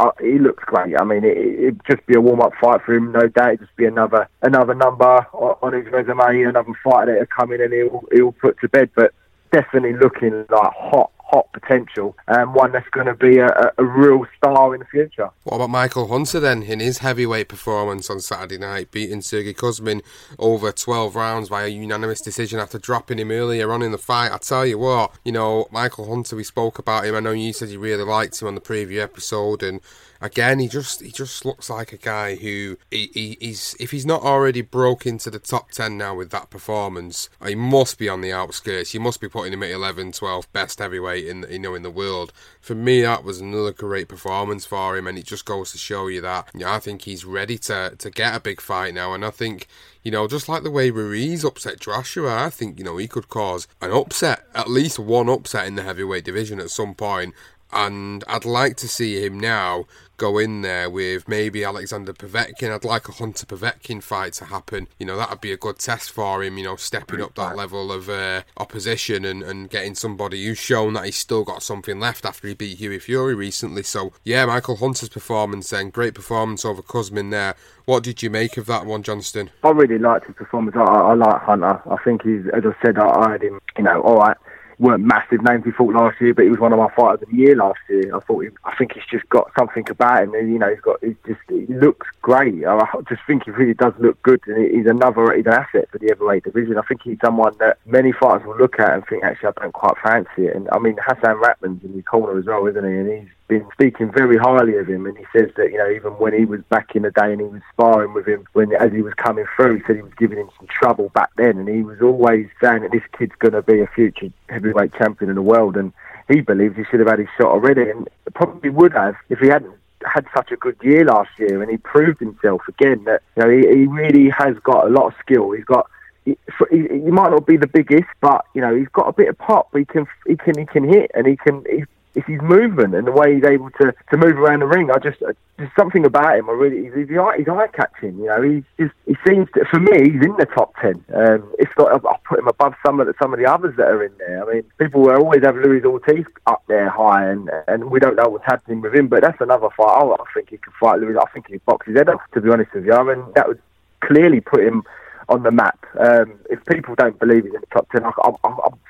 [0.00, 0.94] uh, he looks great.
[0.98, 3.54] I mean, it, would just be a warm up fight for him, no doubt.
[3.54, 7.72] It'd just be another another number on his resume, another fighter that'll come in and
[7.72, 8.90] he'll he'll put to bed.
[8.96, 9.12] But
[9.52, 14.26] definitely looking like hot hot potential and one that's going to be a, a, real
[14.36, 15.30] star in the future.
[15.44, 20.02] What about Michael Hunter then in his heavyweight performance on Saturday night, beating Sergey Kuzmin
[20.38, 24.32] over 12 rounds by a unanimous decision after dropping him earlier on in the fight?
[24.32, 27.14] I tell you what, you know, Michael Hunter, we spoke about him.
[27.14, 29.80] I know you said you really liked him on the preview episode and
[30.20, 34.06] again, he just he just looks like a guy who he, he, he's if he's
[34.06, 38.20] not already broke into the top ten now with that performance, he must be on
[38.20, 38.94] the outskirts.
[38.94, 41.90] You must be putting him at 11, 12, best heavyweight in you know in the
[41.90, 42.32] world.
[42.60, 46.06] For me, that was another great performance for him, and it just goes to show
[46.06, 49.24] you that yeah, I think he's ready to to get a big fight now, and
[49.24, 49.66] I think.
[50.02, 53.28] You know, just like the way Ruiz upset Joshua, I think, you know, he could
[53.28, 57.34] cause an upset, at least one upset in the heavyweight division at some point
[57.72, 59.86] and I'd like to see him now
[60.20, 62.70] go in there with maybe Alexander Povetkin.
[62.70, 64.86] I'd like a Hunter Povetkin fight to happen.
[64.98, 67.56] You know, that would be a good test for him, you know, stepping up that
[67.56, 71.98] level of uh, opposition and, and getting somebody who's shown that he's still got something
[71.98, 73.82] left after he beat Hughie Fury recently.
[73.82, 77.54] So, yeah, Michael Hunter's performance then, great performance over Kuzmin there.
[77.86, 79.50] What did you make of that one, Johnston?
[79.64, 80.76] I really liked his performance.
[80.76, 81.80] I, I, I like Hunter.
[81.90, 84.36] I think he's, as I said, I, I had him, you know, all right
[84.80, 87.28] weren't massive names we thought last year, but he was one of my fighters of
[87.28, 88.16] the year last year.
[88.16, 90.34] I thought, he, I think he's just got something about him.
[90.34, 92.66] You know, he's got, he just, he looks great.
[92.66, 95.98] I just think he really does look good, and he's another, he's an asset for
[95.98, 96.78] the heavyweight division.
[96.78, 99.72] I think he's someone that many fighters will look at and think, actually, I don't
[99.72, 100.56] quite fancy it.
[100.56, 102.90] And I mean, Hasim Rahman's in the corner as well, isn't he?
[102.90, 106.12] And he's been speaking very highly of him, and he says that you know even
[106.12, 108.92] when he was back in the day and he was sparring with him when as
[108.92, 111.68] he was coming through, he said he was giving him some trouble back then, and
[111.68, 115.34] he was always saying that this kid's going to be a future heavyweight champion in
[115.34, 115.92] the world, and
[116.28, 119.48] he believes he should have had his shot already, and probably would have if he
[119.48, 119.74] hadn't
[120.06, 123.50] had such a good year last year, and he proved himself again that you know
[123.50, 125.50] he, he really has got a lot of skill.
[125.50, 125.90] He's got
[126.24, 126.36] he,
[126.70, 129.76] he, might not be the biggest, but you know he's got a bit of pop.
[129.76, 133.06] He can he can he can hit, and he can he's it's his movement and
[133.06, 134.90] the way he's able to, to move around the ring.
[134.90, 136.50] I just uh, there's something about him.
[136.50, 138.18] I really he's, he's, eye, he's eye catching.
[138.18, 141.04] You know, he's just he seems to, for me he's in the top ten.
[141.14, 143.88] Um, it's got I put him above some of the, some of the others that
[143.88, 144.42] are in there.
[144.44, 148.16] I mean, people will always have Luis Ortiz up there high, and and we don't
[148.16, 149.08] know what's happening with him.
[149.08, 149.98] But that's another fight.
[150.00, 151.16] Oh, I think he can fight Luis.
[151.20, 152.22] I think he box his head off.
[152.34, 153.62] To be honest with you, I mean that would
[154.00, 154.82] clearly put him
[155.30, 155.78] on the map.
[155.98, 158.34] Um, if people don't believe he's in the top ten, I, am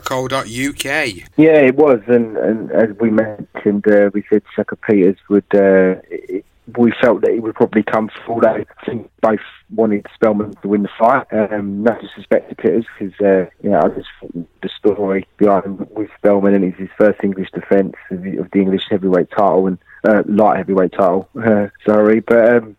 [0.06, 1.30] bearattackboxing.co.uk.
[1.38, 5.54] Yeah, it was, and, and as we mentioned, uh, we said Shakur Pitters would.
[5.54, 5.96] Uh,
[6.78, 8.46] we felt that he would probably come forward.
[8.46, 9.40] I think both
[9.74, 11.28] wanted Spellman to win the fight.
[11.32, 14.10] Um, no disrespect to Pitters, because uh, you know I just
[14.62, 18.60] the story behind with Spellman and it's his first English defence of, the, of the
[18.60, 21.30] English heavyweight title and uh, light heavyweight title.
[21.46, 22.76] Uh, sorry, but um,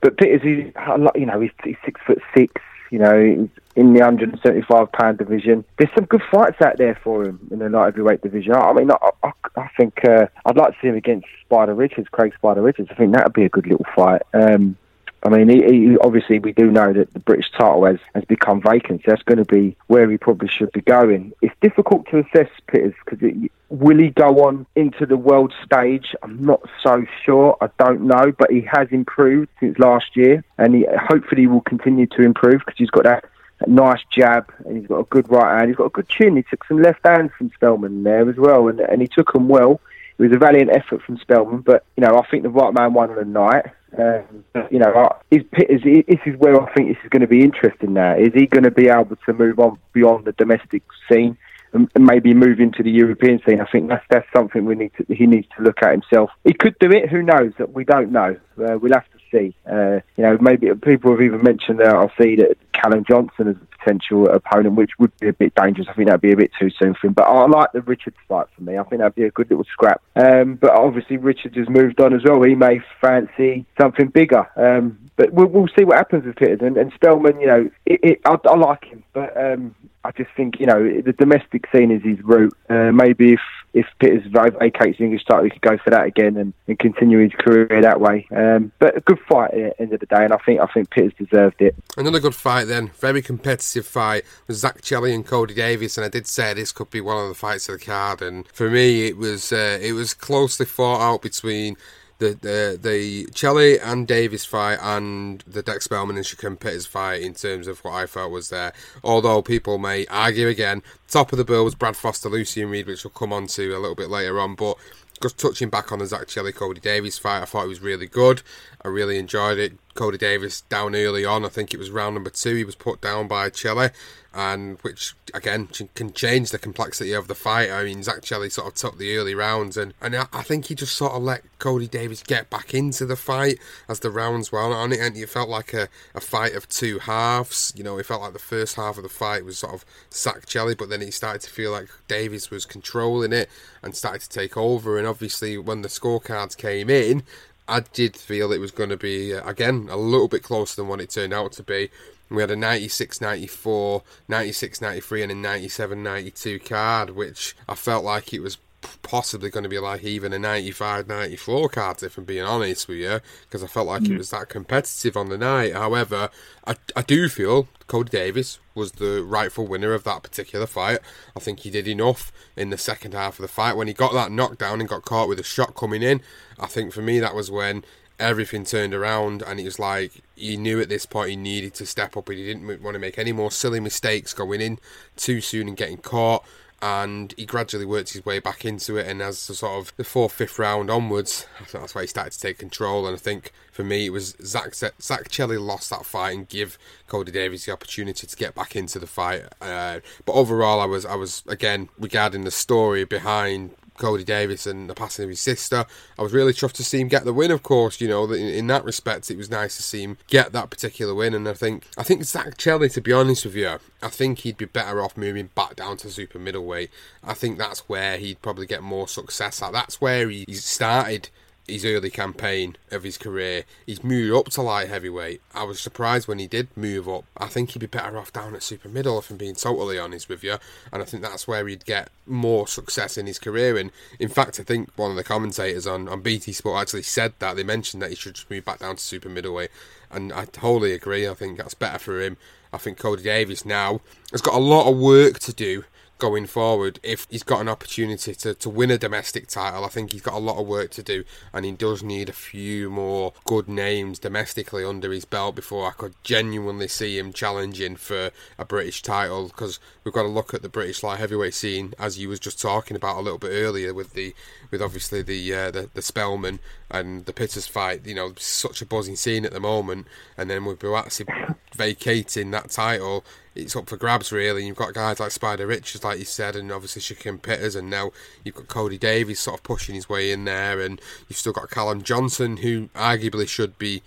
[0.00, 0.72] but Pitters, he,
[1.18, 2.62] you know, he's, he's six foot six.
[2.94, 5.64] You know, in the 175 pound division.
[5.78, 8.54] There's some good fights out there for him in the light heavyweight division.
[8.54, 12.06] I mean, I, I, I think uh, I'd like to see him against Spider Richards,
[12.12, 12.90] Craig Spider Richards.
[12.92, 14.22] I think that would be a good little fight.
[14.32, 14.76] Um,
[15.24, 18.60] I mean, he, he, obviously we do know that the British title has, has become
[18.60, 19.02] vacant.
[19.04, 21.32] So that's going to be where he probably should be going.
[21.40, 23.32] It's difficult to assess Pitters because
[23.70, 26.14] will he go on into the world stage?
[26.22, 27.56] I'm not so sure.
[27.62, 32.06] I don't know, but he has improved since last year, and he hopefully will continue
[32.08, 33.24] to improve because he's got that
[33.66, 35.68] nice jab, and he's got a good right hand.
[35.68, 36.36] He's got a good chin.
[36.36, 39.48] He took some left hands from Spellman there as well, and, and he took them
[39.48, 39.80] well.
[40.18, 42.92] It was a valiant effort from Spellman, but you know I think the right man
[42.94, 43.66] won on the night.
[43.96, 47.42] Um, you know, is, is, this is where I think this is going to be
[47.42, 48.16] interesting now.
[48.16, 51.38] Is he going to be able to move on beyond the domestic scene
[51.72, 53.60] and, and maybe move into the European scene?
[53.60, 56.30] I think that's that's something we need to, he needs to look at himself.
[56.42, 57.08] He could do it.
[57.08, 57.52] Who knows?
[57.68, 58.36] We don't know.
[58.58, 59.54] Uh, we'll have see.
[59.70, 63.56] Uh, you know, maybe people have even mentioned that I'll see that Callum Johnson as
[63.56, 65.88] a potential opponent, which would be a bit dangerous.
[65.88, 67.12] I think that'd be a bit too soon for him.
[67.12, 68.78] But I like the Richards fight for me.
[68.78, 70.02] I think that'd be a good little scrap.
[70.16, 72.42] Um, but obviously Richards has moved on as well.
[72.42, 74.46] He may fancy something bigger.
[74.56, 77.40] Um, but we'll, we'll, see what happens with Pitters and, and Spellman.
[77.40, 79.74] You know, it, it, I, I, like him, but um,
[80.04, 82.54] I just think you know the domestic scene is his route.
[82.68, 83.40] Uh, maybe if
[83.72, 87.18] if Pitters vacates the English title, he could go for that again and, and continue
[87.18, 88.26] his career that way.
[88.30, 90.66] Um, but a good fight at the end of the day, and I think I
[90.66, 91.74] think Pitters deserved it.
[91.96, 96.08] Another good fight then, very competitive fight with Zach Chelli and Cody Davis, and I
[96.08, 98.20] did say this could be one of the fights of the card.
[98.20, 101.76] And for me, it was uh, it was closely fought out between
[102.24, 107.22] the the the Chelli and Davis fight and the Dex Spellman and Shakur Pitters fight
[107.22, 108.72] in terms of what I felt was there.
[109.02, 113.04] Although people may argue again, top of the bill was Brad Foster, Lucian Reid, which
[113.04, 114.54] we'll come on to a little bit later on.
[114.54, 114.76] But
[115.22, 118.06] just touching back on the Zach Chelli Cody Davis fight, I thought it was really
[118.06, 118.42] good.
[118.84, 119.72] I really enjoyed it.
[119.94, 121.44] Cody Davis down early on.
[121.44, 122.56] I think it was round number two.
[122.56, 123.92] He was put down by Chelli,
[124.34, 127.70] and which again can change the complexity of the fight.
[127.70, 130.74] I mean, Zach Chelli sort of took the early rounds, and and I think he
[130.74, 134.72] just sort of let Cody Davis get back into the fight as the rounds went
[134.72, 134.92] on.
[134.92, 137.72] It and it felt like a, a fight of two halves.
[137.76, 140.46] You know, it felt like the first half of the fight was sort of Zach
[140.46, 143.48] Chelli, but then it started to feel like Davis was controlling it
[143.82, 144.98] and started to take over.
[144.98, 147.22] And obviously, when the scorecards came in,
[147.66, 150.88] I did feel it was going to be, uh, again, a little bit closer than
[150.88, 151.90] what it turned out to be.
[152.30, 158.04] We had a 96 94, 96 93, and a 97 92 card, which I felt
[158.04, 158.58] like it was
[159.02, 162.98] possibly going to be like even a 95 94 card if I'm being honest with
[162.98, 164.12] you because I felt like mm.
[164.12, 165.74] it was that competitive on the night.
[165.74, 166.30] However
[166.66, 170.98] I, I do feel Cody Davis was the rightful winner of that particular fight.
[171.36, 173.76] I think he did enough in the second half of the fight.
[173.76, 176.20] When he got that knockdown and got caught with a shot coming in
[176.58, 177.84] I think for me that was when
[178.18, 181.84] everything turned around and it was like he knew at this point he needed to
[181.84, 184.78] step up and he didn't want to make any more silly mistakes going in
[185.16, 186.44] too soon and getting caught
[186.84, 189.06] and he gradually worked his way back into it.
[189.06, 192.40] And as the sort of the fourth, fifth round onwards, that's why he started to
[192.40, 193.06] take control.
[193.06, 196.76] And I think for me, it was Zach Zach Chelli lost that fight and give
[197.06, 199.44] Cody Davis the opportunity to get back into the fight.
[199.62, 204.88] Uh, but overall, I was I was again regarding the story behind Cody Davis and
[204.88, 205.86] the passing of his sister.
[206.18, 207.50] I was really chuffed to see him get the win.
[207.50, 210.52] Of course, you know, in, in that respect, it was nice to see him get
[210.52, 211.34] that particular win.
[211.34, 214.58] And I think, I think Zach Chelli, to be honest with you, I think he'd
[214.58, 216.90] be better off moving back down to super middleweight.
[217.22, 219.72] I think that's where he'd probably get more success at.
[219.72, 221.28] That's where he, he started
[221.66, 223.64] his early campaign of his career.
[223.86, 225.40] He's moved up to light heavyweight.
[225.54, 227.24] I was surprised when he did move up.
[227.36, 230.28] I think he'd be better off down at super middle, if I'm being totally honest
[230.28, 230.58] with you.
[230.92, 233.78] And I think that's where he'd get more success in his career.
[233.78, 237.32] And in fact, I think one of the commentators on, on BT Sport actually said
[237.38, 237.56] that.
[237.56, 239.70] They mentioned that he should just move back down to super middleweight.
[240.10, 241.26] And I totally agree.
[241.26, 242.36] I think that's better for him.
[242.72, 244.00] I think Cody Davis now
[244.32, 245.84] has got a lot of work to do
[246.24, 249.84] going forward if he's got an opportunity to, to win a domestic title.
[249.84, 251.22] I think he's got a lot of work to do
[251.52, 255.90] and he does need a few more good names domestically under his belt before I
[255.90, 260.62] could genuinely see him challenging for a British title because we've got to look at
[260.62, 263.92] the British light heavyweight scene as you was just talking about a little bit earlier
[263.92, 264.34] with the
[264.70, 266.58] with obviously the uh, the, the Spellman
[266.94, 268.06] and the Pitters fight.
[268.06, 271.26] You know, such a buzzing scene at the moment, and then with Buatsi
[271.74, 273.24] vacating that title,
[273.54, 274.66] it's up for grabs really.
[274.66, 278.12] You've got guys like Spider Richards, like you said, and obviously Shakur Pitters, and now
[278.44, 281.70] you've got Cody Davis sort of pushing his way in there, and you've still got
[281.70, 284.02] Callum Johnson, who arguably should be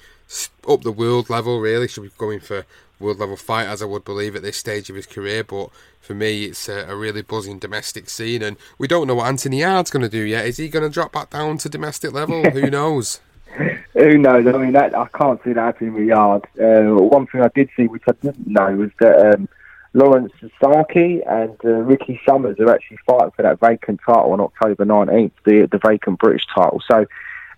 [0.68, 2.66] up the world level, really should be going for
[3.00, 5.44] world level fight, as I would believe at this stage of his career.
[5.44, 5.70] But
[6.08, 9.60] for me, it's a, a really buzzing domestic scene, and we don't know what Anthony
[9.60, 10.46] Yarde's going to do yet.
[10.46, 12.44] Is he going to drop back down to domestic level?
[12.52, 13.20] Who knows?
[13.94, 14.48] Who knows?
[14.48, 16.48] I mean, that, I can't see that happening with Yarde.
[16.60, 19.50] Uh, one thing I did see, which I didn't know, was that um,
[19.94, 20.32] Lawrence
[20.62, 25.32] Sasaki and uh, Ricky Summers are actually fighting for that vacant title on October 19th,
[25.46, 26.82] the the vacant British title.
[26.88, 27.06] So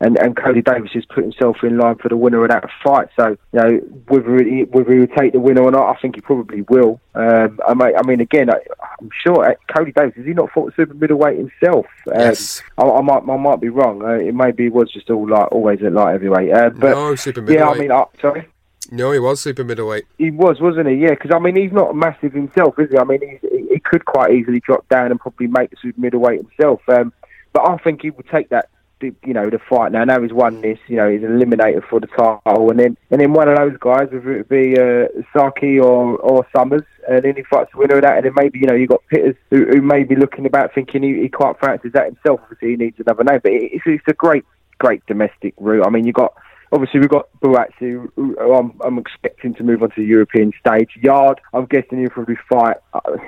[0.02, 3.10] and, and Cody Davis has put himself in line for the winner of that fight.
[3.18, 3.78] So, you know,
[4.08, 7.02] whether he, whether he will take the winner or not, I think he probably will.
[7.16, 8.60] Um, I, mean, I mean, again, I,
[9.02, 11.86] am sure uh, Cody Davis has he not fought super middleweight himself?
[12.08, 12.62] Um, yes.
[12.78, 14.02] I, I, might, I might be wrong.
[14.02, 16.52] Uh, it maybe was just all like always at light heavyweight.
[16.52, 17.60] Uh, but no, super middleweight.
[17.60, 18.48] Yeah, I mean, uh, sorry.
[18.92, 20.06] No, he was super middleweight.
[20.18, 20.96] He was, wasn't he?
[20.96, 22.98] Yeah, because I mean, he's not massive himself, is he?
[22.98, 26.42] I mean, he, he could quite easily drop down and probably make the super middleweight
[26.42, 26.82] himself.
[26.88, 27.14] Um,
[27.54, 28.70] but I think he would take that
[29.00, 30.04] the, you know the fight now.
[30.04, 33.34] Now he's won this, you know, he's eliminated for the title, and then and then
[33.34, 37.44] one of those guys, whether it be uh, Saki or or Summers, and then he
[37.44, 39.82] fights the winner of that, and then maybe you know you got Pitters who, who
[39.82, 42.42] may be looking about thinking he, he quite fancies that himself.
[42.44, 44.46] Obviously, he needs another name, but it's, it's a great
[44.80, 45.86] great domestic route.
[45.86, 46.34] I mean, you got
[46.72, 50.92] obviously we've got Buatsi, who I'm, I'm, expecting to move on to the European stage.
[51.02, 52.78] Yarde, I'm guessing he'll probably fight.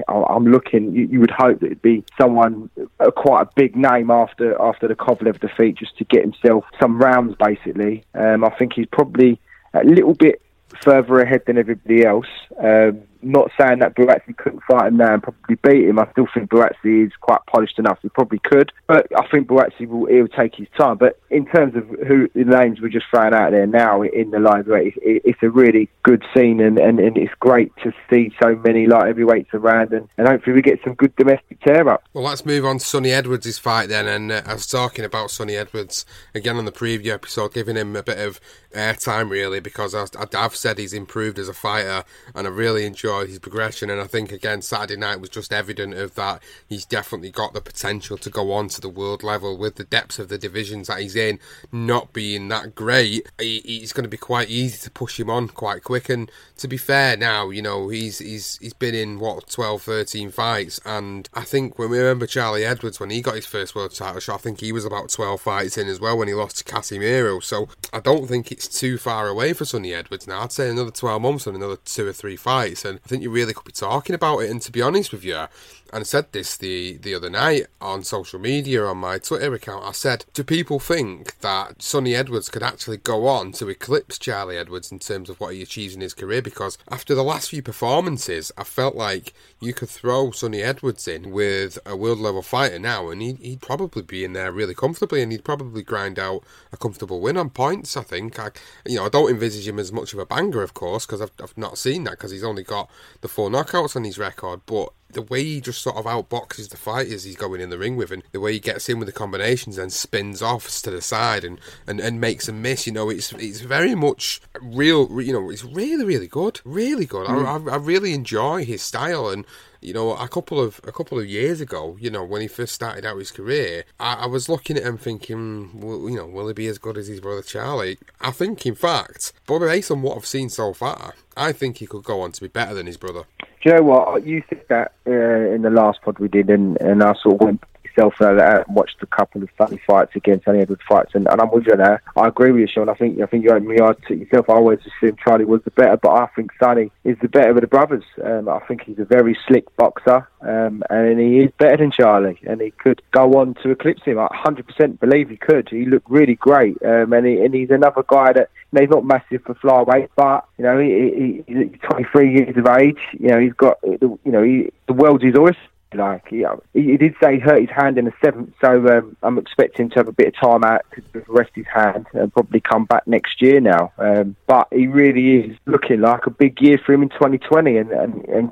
[0.07, 0.93] I'm looking.
[0.93, 2.69] You, you would hope that it'd be someone
[2.99, 6.97] uh, quite a big name after after the Kovalev defeat, just to get himself some
[6.97, 7.35] rounds.
[7.39, 9.39] Basically, um, I think he's probably
[9.73, 10.41] a little bit
[10.83, 12.27] further ahead than everybody else.
[12.59, 15.99] Um, not saying that Buatsi couldn't fight him now and probably beat him.
[15.99, 17.99] I still think Buatsi is quite polished enough.
[18.01, 20.97] He probably could, but I think Buatsi will he'll take his time.
[20.97, 24.39] But in terms of who the names we're just throwing out there now in the
[24.39, 28.55] lightweight, it's, it's a really good scene, and, and, and it's great to see so
[28.55, 32.03] many light heavyweights around, and, and hopefully we get some good domestic tear up.
[32.13, 34.07] Well, let's move on to Sonny Edwards' fight then.
[34.07, 37.95] And uh, I was talking about Sonny Edwards again on the preview episode, giving him
[37.95, 38.39] a bit of
[38.74, 42.03] airtime really because I, have said he's improved as a fighter,
[42.36, 42.86] and I really
[43.20, 43.89] his progression.
[43.89, 46.41] And I think again Saturday night was just evident of that.
[46.68, 50.20] He's definitely got the potential to go on to the world level with the depths
[50.20, 51.39] of the divisions that he's in
[51.72, 53.28] not being that great.
[53.39, 56.09] it's going to be quite easy to push him on quite quick.
[56.09, 60.32] And to be fair, now you know he's he's he's been in what 12, 13
[60.32, 63.93] fights, and I think when we remember Charlie Edwards when he got his first world
[63.93, 66.57] title shot, I think he was about 12 fights in as well when he lost
[66.59, 67.43] to Casimero.
[67.43, 70.41] So I don't think it's too far away for Sonny Edwards now.
[70.41, 73.30] I'd say another 12 months and another two or three fights, and I think you
[73.30, 74.49] really could be talking about it.
[74.49, 75.47] And to be honest with you,
[75.93, 79.84] and I said this the, the other night on social media on my Twitter account.
[79.84, 84.58] I said, Do people think that Sonny Edwards could actually go on to eclipse Charlie
[84.58, 86.41] Edwards in terms of what he achieves in his career?
[86.41, 91.32] Because after the last few performances, I felt like you could throw Sonny Edwards in
[91.32, 95.22] with a world level fighter now, and he'd, he'd probably be in there really comfortably,
[95.22, 97.97] and he'd probably grind out a comfortable win on points.
[97.97, 98.39] I think.
[98.39, 98.52] I,
[98.86, 101.32] you know, I don't envisage him as much of a banger, of course, because I've,
[101.41, 102.89] I've not seen that because he's only got
[103.21, 106.77] the four knockouts on his record, but the way he just sort of outboxes the
[106.77, 109.11] fighters he's going in the ring with, and the way he gets in with the
[109.11, 113.09] combinations and spins off to the side and, and, and makes a miss, you know,
[113.09, 115.21] it's it's very much real.
[115.21, 117.27] You know, it's really really good, really good.
[117.27, 117.67] Mm.
[117.67, 119.45] I, I, I really enjoy his style and
[119.82, 122.73] you know, a couple of a couple of years ago, you know, when he first
[122.73, 126.47] started out his career, I, I was looking at him thinking, well, you know, will
[126.47, 127.97] he be as good as his brother Charlie?
[128.19, 131.88] I think, in fact, but based on what I've seen so far, I think he
[131.88, 133.23] could go on to be better than his brother.
[133.39, 134.25] Do you know what?
[134.25, 137.41] You said that uh, in the last pod we did, and, and I sort of
[137.41, 137.63] went
[137.95, 141.41] myself and I watched a couple of funny fights against Sonny Edwards fights, and, and
[141.41, 142.01] I'm with you there.
[142.15, 142.89] I agree with you, Sean.
[142.89, 144.49] I think I think you me eyes to yourself.
[144.49, 147.61] I always assumed Charlie was the better, but I think Sonny is the better of
[147.61, 148.03] the brothers.
[148.23, 152.39] Um, I think he's a very slick boxer, um, and he is better than Charlie,
[152.47, 154.19] and he could go on to eclipse him.
[154.19, 155.69] I 100% believe he could.
[155.69, 158.89] He looked really great, um, and, he, and he's another guy that you know, he's
[158.89, 162.99] not massive for flyweight, but you know he, he, he's 23 years of age.
[163.13, 165.59] You know he's got you know he, the world's his oyster.
[165.93, 169.37] Like he, he did say he hurt his hand in the seventh, so um, I'm
[169.37, 172.85] expecting to have a bit of time out to rest his hand and probably come
[172.85, 173.91] back next year now.
[173.97, 177.91] Um, but he really is looking like a big year for him in 2020, and
[177.91, 178.51] and, and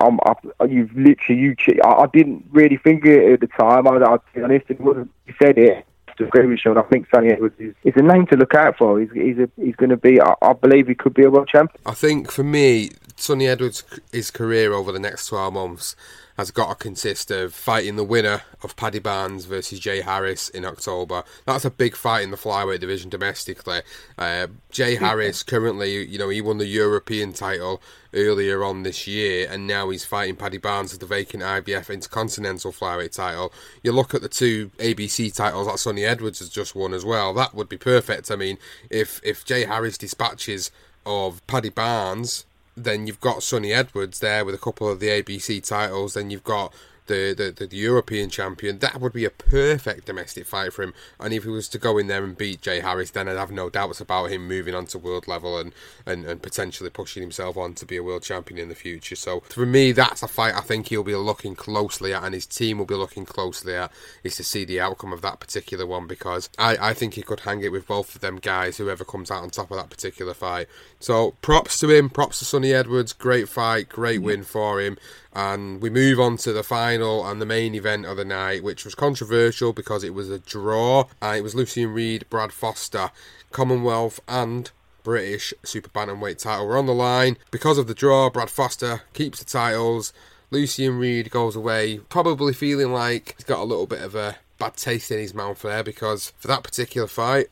[0.00, 1.56] I'm, I, you've literally you.
[1.84, 3.88] I, I didn't really think it at the time.
[3.88, 5.10] I, I'll be honest, it wasn't.
[5.26, 6.78] You said it to agree with Sean.
[6.78, 9.00] I think Sonny Edwards is, is a name to look out for.
[9.00, 10.20] He's he's, a, he's going to be.
[10.20, 11.80] I, I, believe he could be a world champion.
[11.86, 15.96] I think for me, Sonny Edwards' his career over the next twelve months
[16.36, 20.64] has got to consist of fighting the winner of Paddy Barnes versus Jay Harris in
[20.64, 21.24] October.
[21.46, 23.82] That's a big fight in the flyweight division domestically.
[24.18, 27.80] Uh, Jay Harris currently, you know, he won the European title
[28.12, 32.72] earlier on this year, and now he's fighting Paddy Barnes for the vacant IBF Intercontinental
[32.72, 33.52] flyweight title.
[33.82, 37.32] You look at the two ABC titles that Sonny Edwards has just won as well.
[37.34, 38.30] That would be perfect.
[38.30, 38.58] I mean,
[38.90, 40.70] if if Jay Harris dispatches
[41.06, 42.44] of Paddy Barnes
[42.76, 46.14] then you've got Sonny Edwards there with a couple of the ABC titles.
[46.14, 46.74] Then you've got
[47.06, 50.94] the, the, the, European champion, that would be a perfect domestic fight for him.
[51.20, 53.50] And if he was to go in there and beat Jay Harris, then I'd have
[53.50, 55.72] no doubts about him moving on to world level and,
[56.06, 59.16] and, and potentially pushing himself on to be a world champion in the future.
[59.16, 62.46] So for me, that's a fight I think he'll be looking closely at and his
[62.46, 63.92] team will be looking closely at
[64.22, 67.40] is to see the outcome of that particular one because I, I think he could
[67.40, 70.34] hang it with both of them guys, whoever comes out on top of that particular
[70.34, 70.68] fight.
[71.00, 74.24] So props to him, props to Sonny Edwards, great fight, great mm.
[74.24, 74.96] win for him.
[75.34, 78.84] And we move on to the final and the main event of the night, which
[78.84, 81.04] was controversial because it was a draw.
[81.20, 83.10] Uh, it was Lucian Reid, Brad Foster,
[83.50, 84.70] Commonwealth and
[85.02, 87.36] British Super Bantamweight title were on the line.
[87.50, 90.12] Because of the draw, Brad Foster keeps the titles.
[90.50, 94.76] Lucian Reid goes away, probably feeling like he's got a little bit of a bad
[94.76, 97.48] taste in his mouth there because for that particular fight,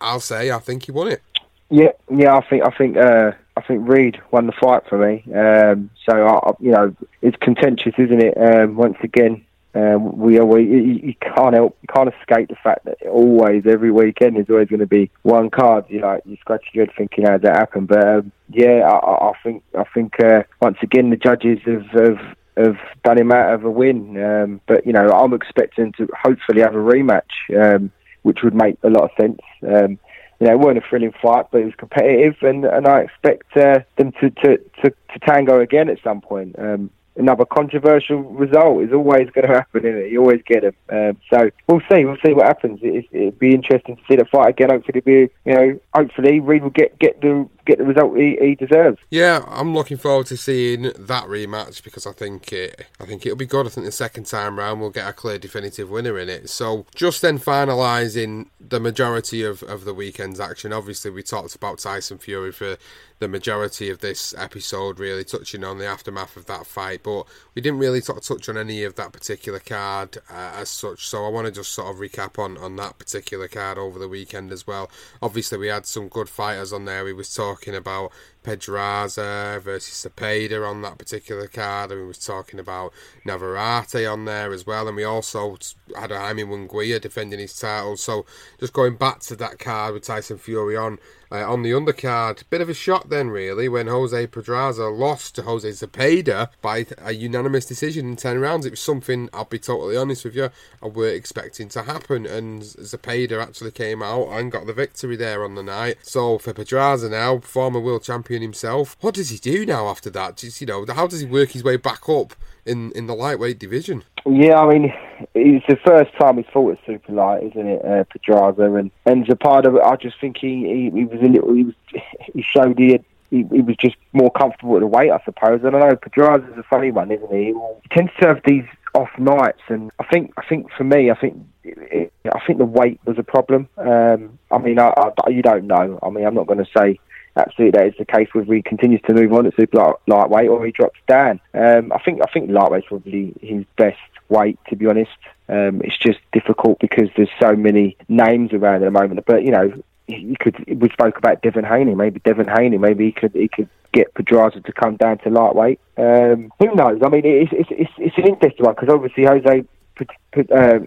[0.00, 1.22] I'll say I think he won it.
[1.70, 5.24] Yeah, yeah, I think I think uh, I think Reid won the fight for me.
[5.34, 8.34] Um, so I, you know, it's contentious, isn't it?
[8.38, 9.44] Um, once again,
[9.74, 13.90] um, we always you, you, can't help, you can't escape the fact that always every
[13.90, 15.86] weekend there's always going to be one card.
[15.88, 19.32] You like you scratch your head thinking how that happened, but um, yeah, I, I,
[19.42, 21.86] think I think uh, once again the judges have.
[21.86, 26.08] have have done him out of a win, um, but you know I'm expecting to
[26.12, 27.22] hopefully have a rematch,
[27.56, 27.92] um,
[28.22, 29.38] which would make a lot of sense.
[29.62, 30.00] Um,
[30.40, 33.56] you know, it wasn't a thrilling fight, but it was competitive, and and I expect
[33.56, 36.56] uh, them to, to, to, to tango again at some point.
[36.58, 40.12] Um, another controversial result is always going to happen, isn't it?
[40.12, 40.74] You always get them.
[40.90, 42.04] Um, so we'll see.
[42.04, 42.78] We'll see what happens.
[42.82, 44.70] It, it'd be interesting to see the fight again.
[44.70, 48.54] Hopefully, be you know, hopefully Reid will get get the get the result he, he,
[48.54, 48.98] deserves.
[49.10, 53.36] Yeah, I'm looking forward to seeing that rematch because I think it, I think it'll
[53.36, 53.66] be good.
[53.66, 56.48] I think the second time round we'll get a clear definitive winner in it.
[56.48, 60.72] So just then finalising the majority of, of the weekend's action.
[60.72, 62.78] Obviously, we talked about Tyson Fury for
[63.18, 67.62] the majority of this episode, really touching on the aftermath of that fight, but we
[67.62, 71.06] didn't really sort of touch on any of that particular card uh, as such.
[71.06, 74.08] So I want to just sort of recap on, on that particular card over the
[74.08, 74.90] weekend as well.
[75.20, 77.04] Obviously, we had some good fighters on there.
[77.04, 78.12] We was talking about
[78.48, 82.94] Pedraza versus Zepeda on that particular card, and we was talking about
[83.26, 85.58] Navarrete on there as well, and we also
[85.94, 87.98] had Jaime Munguia defending his title.
[87.98, 88.24] So
[88.58, 90.98] just going back to that card with Tyson Fury on,
[91.30, 92.42] uh, on the undercard.
[92.50, 97.12] Bit of a shock then, really, when Jose Pedraza lost to Jose Zepeda by a
[97.12, 98.66] unanimous decision in 10 rounds.
[98.66, 100.50] It was something, I'll be totally honest with you,
[100.82, 105.44] I were expecting to happen, and Zepeda actually came out and got the victory there
[105.44, 105.98] on the night.
[106.02, 110.36] So for Pedraza now, former world champion himself, what does he do now after that?
[110.36, 112.34] Just, you know, how does he work his way back up
[112.64, 114.04] in, in the lightweight division?
[114.26, 114.92] Yeah, I mean,
[115.34, 118.74] it's the first time he's fought at super light, isn't it, uh, Pedraza?
[118.74, 121.74] And and Zepeda, I just think he, he, he was a little, he was,
[122.34, 125.60] he showed he had he, he, was just more comfortable at the weight, I suppose.
[125.64, 125.96] I don't know.
[125.96, 127.52] Pedraza's a funny one, isn't he?
[127.82, 128.64] He tends to have these
[128.94, 131.36] off nights, and I think I think for me, I think
[131.66, 133.68] I think the weight was a problem.
[133.76, 134.92] Um, I mean, I,
[135.24, 135.98] I, you don't know.
[136.02, 136.98] I mean, I'm not going to say
[137.38, 140.48] absolutely that is the case whether he continues to move on at super light, lightweight
[140.48, 141.40] or he drops down.
[141.54, 145.10] Um, I think I think lightweight's probably his best weight, to be honest.
[145.48, 149.24] Um, it's just difficult because there's so many names around at the moment.
[149.26, 149.72] But you know,
[150.06, 151.94] you could we spoke about Devin Haney.
[151.94, 152.78] Maybe Devin Haney.
[152.78, 155.80] Maybe he could he could get Pedraza to come down to lightweight.
[155.96, 157.00] Um, who knows?
[157.02, 159.64] I mean, it's it's it's, it's an interesting one because obviously Jose
[160.00, 160.78] uh,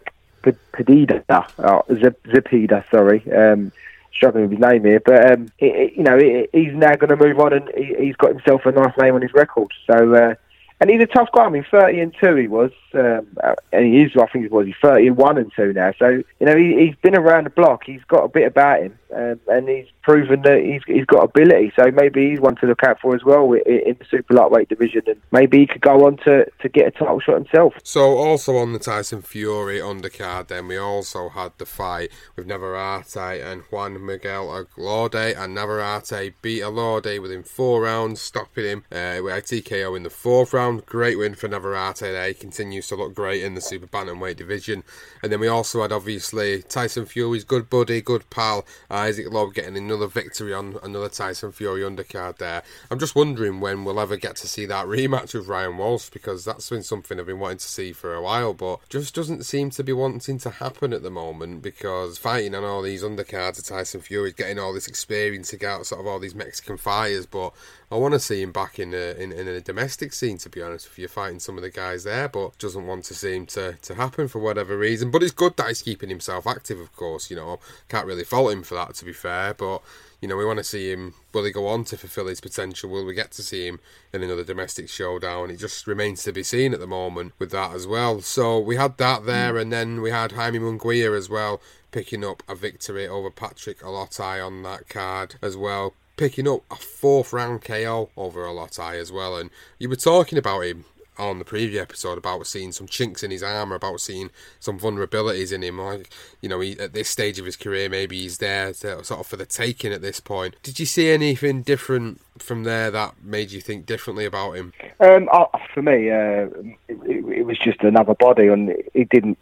[0.43, 3.21] Padida, uh, Zepeda, sorry.
[3.31, 3.71] Um,
[4.13, 7.09] struggling with his name here, but um, it, it, you know it, he's now going
[7.09, 9.71] to move on, and he, has got himself a nice name on his record.
[9.87, 10.35] So uh,
[10.81, 11.43] and he's a tough guy.
[11.43, 12.71] I mean, 30 and 2 he was.
[12.95, 13.27] Um,
[13.71, 15.93] and he is, I think it was, he's 30 and 1 and 2 now.
[15.99, 17.83] So, you know, he, has been around the block.
[17.85, 18.97] He's got a bit about him.
[19.13, 21.73] Um, and he's proven that he's, he's got ability.
[21.75, 25.03] So maybe he's one to look out for as well in the super lightweight division.
[25.07, 27.73] And maybe he could go on to, to get a title shot himself.
[27.83, 33.41] So, also on the Tyson Fury undercard, then we also had the fight with Navarrete
[33.41, 35.35] and Juan Miguel Elorde.
[35.37, 40.09] And Navarrete beat Elorde within four rounds, stopping him uh, with a TKO in the
[40.09, 40.85] fourth round.
[40.85, 42.27] Great win for Navarrete there.
[42.27, 44.83] He continues to look great in the super bantamweight division.
[45.21, 48.65] And then we also had obviously Tyson Fury's good buddy, good pal,
[49.01, 52.61] Isaac Lowe getting another victory on another Tyson Fury undercard there.
[52.89, 56.45] I'm just wondering when we'll ever get to see that rematch with Ryan Walsh because
[56.45, 59.71] that's been something I've been wanting to see for a while, but just doesn't seem
[59.71, 63.65] to be wanting to happen at the moment because fighting on all these undercards of
[63.65, 67.25] Tyson Fury, is getting all this experience to against sort of all these Mexican fighters,
[67.25, 67.53] but
[67.91, 70.61] I want to see him back in a, in, in a domestic scene, to be
[70.61, 73.73] honest with you, fighting some of the guys there, but doesn't want to seem to,
[73.81, 75.11] to happen for whatever reason.
[75.11, 78.53] But it's good that he's keeping himself active, of course, you know, can't really fault
[78.53, 79.81] him for that, to be fair, but
[80.21, 81.15] you know, we want to see him.
[81.33, 82.89] Will he go on to fulfil his potential?
[82.89, 83.79] Will we get to see him
[84.13, 85.49] in another domestic showdown?
[85.49, 88.21] It just remains to be seen at the moment with that as well.
[88.21, 91.59] So we had that there, and then we had Jaime Munguia as well,
[91.91, 96.75] picking up a victory over Patrick Allotey on that card as well picking up a
[96.75, 99.37] fourth round KO over Allotey as well.
[99.37, 99.49] And
[99.79, 100.85] you were talking about him
[101.17, 105.53] on the previous episode about seeing some chinks in his armour, about seeing some vulnerabilities
[105.53, 105.77] in him.
[105.77, 106.09] Like,
[106.41, 109.27] you know, he, at this stage of his career, maybe he's there to, sort of
[109.27, 110.55] for the taking at this point.
[110.63, 114.73] Did you see anything different from there that made you think differently about him?
[114.99, 115.27] Um,
[115.73, 116.47] for me, uh,
[116.87, 119.37] it, it, was just another body, and it didn't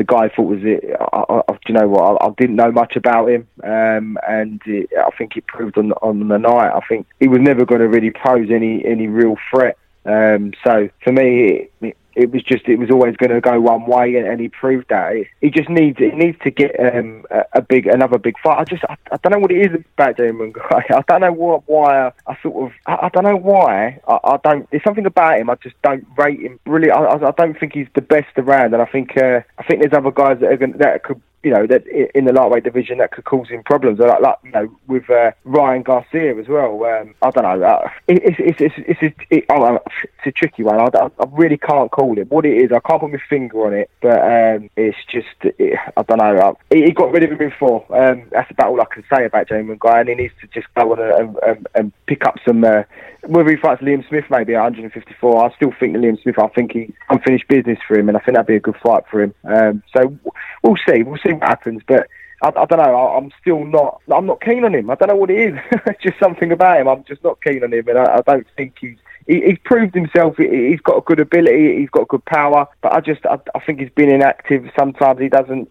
[0.00, 0.82] the guy I thought was it.
[1.12, 2.22] I, I, do you know what?
[2.22, 5.92] I, I, didn't know much about him, um, and it, I think it proved on
[6.00, 6.72] on the night.
[6.74, 9.76] I think he was never going to really pose any any real threat.
[10.06, 11.96] Um, so for me, it, it
[12.30, 15.14] was just it was always going to go one way, and, and he proved that.
[15.40, 18.58] He just needs he needs to get um, a, a, big another big fight.
[18.58, 20.84] I just I, I, don't know what it is about Damon Guy.
[20.90, 24.18] I don't know what why I, I sort of I, I, don't know why I,
[24.24, 24.68] I, don't.
[24.70, 26.58] There's something about him I just don't rate him.
[26.66, 29.92] Really, I, don't think he's the best around, and I think uh, I think there's
[29.92, 33.12] other guys that are going that could you know, that in the lightweight division that
[33.12, 33.98] could cause him problems.
[33.98, 36.84] Like, like you know, with uh, Ryan Garcia as well.
[36.84, 37.66] Um, I don't know.
[37.66, 40.80] Uh, it's it's it's it's, it's, it, oh, it's a tricky one.
[40.80, 42.30] I, I, really can't call it.
[42.30, 43.90] What it is, I can't put my finger on it.
[44.00, 46.36] But um, it's just, it, I don't know.
[46.36, 47.84] Uh, he, he, got rid of him before.
[47.90, 50.00] Um, that's about all I can say about Jamie Maguire.
[50.00, 52.64] And he needs to just go on and, and, and pick up some.
[52.64, 52.82] Uh,
[53.26, 55.44] whether he fights Liam Smith, maybe at 154.
[55.44, 56.38] I still think Liam Smith.
[56.38, 59.04] I think he's unfinished business for him, and I think that'd be a good fight
[59.10, 59.34] for him.
[59.44, 60.16] Um, so
[60.62, 61.02] we'll see.
[61.02, 61.82] We'll see what happens.
[61.86, 62.08] But
[62.42, 62.94] I, I, don't know.
[62.94, 64.00] I, am still not.
[64.12, 64.90] I'm not keen on him.
[64.90, 65.60] I don't know what it is.
[65.86, 66.88] it's just something about him.
[66.88, 68.96] I'm just not keen on him, and I, I don't think he's.
[69.26, 70.36] He, he's proved himself.
[70.38, 71.78] He, has got a good ability.
[71.78, 72.66] He's got good power.
[72.80, 74.68] But I just, I, I think he's been inactive.
[74.76, 75.68] Sometimes he doesn't.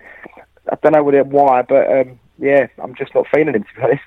[0.71, 3.75] I don't know what it, why, but um, yeah, I'm just not feeling him to
[3.75, 4.03] be honest.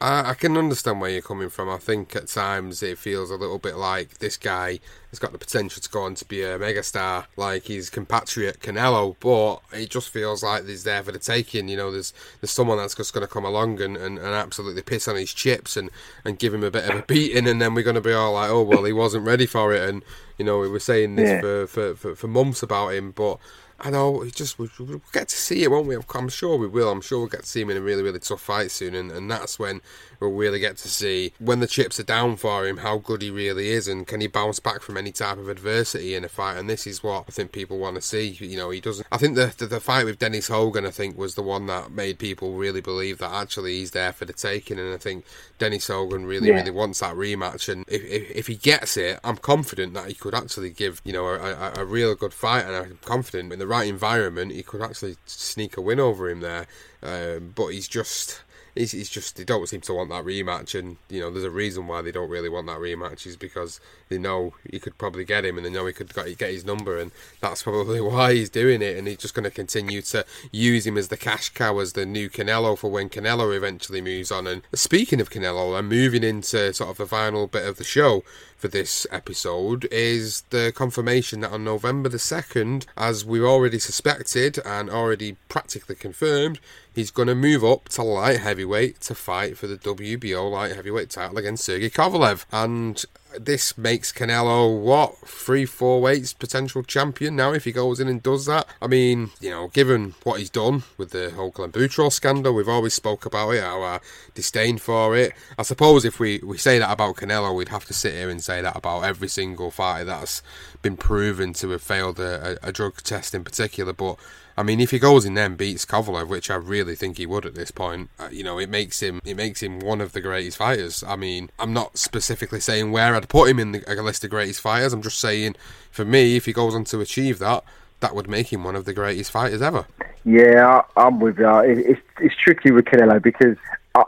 [0.00, 1.68] I, I, can understand where you're coming from.
[1.68, 5.38] I think at times it feels a little bit like this guy has got the
[5.38, 10.08] potential to go on to be a megastar, like his compatriot Canelo, but it just
[10.08, 11.68] feels like he's there for the taking.
[11.68, 14.82] You know, there's there's someone that's just going to come along and, and, and absolutely
[14.82, 15.90] piss on his chips and,
[16.24, 18.32] and give him a bit of a beating, and then we're going to be all
[18.32, 20.02] like, oh well, he wasn't ready for it, and
[20.38, 21.40] you know we were saying this yeah.
[21.40, 23.38] for, for, for, for months about him, but
[23.80, 25.96] I know it just we'll, we'll, get to see it, won't we?
[26.14, 26.90] I'm sure we will.
[26.90, 29.12] I'm sure we'll get to see him in a really, really tough fight soon, and,
[29.12, 29.80] and that's when
[30.18, 33.30] we'll really get to see when the chips are down for him how good he
[33.30, 36.56] really is, and can he bounce back from any type of adversity in a fight.
[36.56, 38.26] And this is what I think people want to see.
[38.28, 39.06] You know, he doesn't.
[39.12, 41.92] I think the, the, the fight with Dennis Hogan, I think, was the one that
[41.92, 45.24] made people really believe that actually he's there for the taking, and I think
[45.58, 46.54] Dennis Hogan really, yeah.
[46.54, 47.68] really wants that rematch.
[47.68, 51.12] And if, if, if he gets it, I'm confident that he could actually give you
[51.12, 54.62] know a, a, a real good fight, and I'm confident in the right environment, he
[54.62, 56.66] could actually sneak a win over him there.
[57.02, 58.40] Um, but he's just
[58.74, 61.50] he's, he's just they don't seem to want that rematch, and you know there's a
[61.50, 65.24] reason why they don't really want that rematch is because they know he could probably
[65.24, 68.50] get him, and they know he could get his number, and that's probably why he's
[68.50, 71.78] doing it, and he's just going to continue to use him as the cash cow,
[71.78, 74.46] as the new Canelo for when Canelo eventually moves on.
[74.46, 78.22] And speaking of Canelo, I'm moving into sort of the final bit of the show
[78.58, 84.58] for this episode is the confirmation that on November the 2nd, as we've already suspected
[84.64, 86.58] and already practically confirmed,
[86.98, 91.10] he's going to move up to light heavyweight to fight for the WBO light heavyweight
[91.10, 92.44] title against Sergey Kovalev.
[92.50, 93.04] And
[93.38, 98.20] this makes Canelo what three, four weights potential champion now if he goes in and
[98.20, 98.66] does that.
[98.82, 102.94] I mean, you know, given what he's done with the whole clenbuterol scandal, we've always
[102.94, 104.00] spoke about it, our
[104.34, 105.34] disdain for it.
[105.56, 108.42] I suppose if we we say that about Canelo, we'd have to sit here and
[108.42, 110.42] say that about every single fighter that's
[110.82, 114.18] been proven to have failed a, a, a drug test in particular, but
[114.58, 117.26] I mean, if he goes in there and beats Kovalev, which I really think he
[117.26, 120.14] would at this point, uh, you know, it makes him it makes him one of
[120.14, 121.04] the greatest fighters.
[121.04, 124.60] I mean, I'm not specifically saying where I'd put him in the list of greatest
[124.60, 124.92] fighters.
[124.92, 125.54] I'm just saying,
[125.92, 127.62] for me, if he goes on to achieve that,
[128.00, 129.86] that would make him one of the greatest fighters ever.
[130.24, 131.58] Yeah, I'm with you.
[131.60, 133.56] It's it's tricky with Canelo because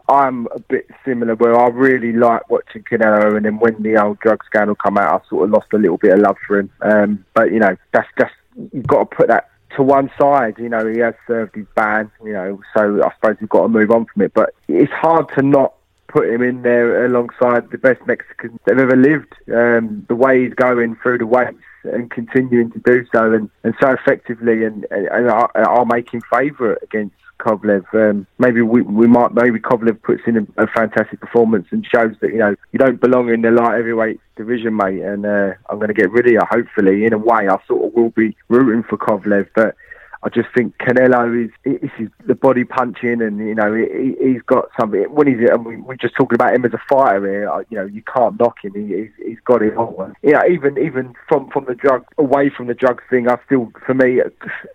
[0.09, 4.19] I'm a bit similar where I really like watching Canelo, and then when the old
[4.19, 6.71] drug scandal come out, I sort of lost a little bit of love for him.
[6.81, 8.35] Um, but you know, that's just
[8.73, 10.59] you've got to put that to one side.
[10.59, 12.11] You know, he has served his ban.
[12.25, 14.35] You know, so I suppose we've got to move on from it.
[14.35, 15.75] But it's hard to not
[16.09, 19.33] put him in there alongside the best Mexicans that have ever lived.
[19.53, 23.75] Um, the way he's going through the weights and continuing to do so, and, and
[23.81, 27.85] so effectively, and, and, and I'll, I'll make him favourite against Kovalev.
[27.95, 32.15] Um, maybe we, we might maybe Kovalev puts in a, a, fantastic performance and shows
[32.21, 35.01] that you know you don't belong in the light heavyweight division, mate.
[35.01, 36.41] And uh, I'm going to get rid of you.
[36.51, 39.75] Hopefully, in a way, I sort of will be rooting for Kovalev, but
[40.23, 44.69] I just think Canelo is, is the body punching, and you know he, he's got
[44.79, 45.05] something.
[45.05, 47.65] When he's, and we, we're just talking about him as a fighter here.
[47.71, 48.75] You know, you can't knock him.
[48.75, 50.13] He, he's, he's got it all.
[50.23, 53.95] Yeah, even even from from the drug away from the drug thing, I still, for
[53.95, 54.21] me,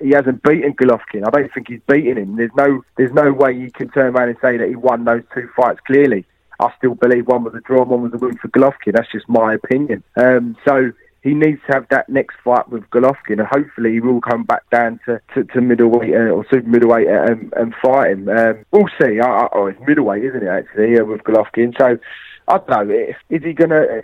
[0.01, 1.27] he hasn't beaten Golovkin.
[1.27, 2.37] I don't think he's beaten him.
[2.37, 5.23] There's no there's no way you can turn around and say that he won those
[5.35, 6.25] two fights clearly.
[6.59, 8.93] I still believe one was a draw, one was a win for Golovkin.
[8.93, 10.03] That's just my opinion.
[10.15, 10.91] Um, so
[11.25, 14.61] he needs to have that next fight with Golovkin, and hopefully he will come back
[14.69, 18.29] down to, to, to middleweight uh, or super middleweight uh, and, and fight him.
[18.29, 19.19] Um, we'll see.
[19.19, 20.47] oh, it's middleweight, isn't it?
[20.47, 21.75] Actually, uh, with Golovkin.
[21.79, 21.97] So
[22.47, 23.07] I don't know.
[23.31, 24.03] Is he gonna?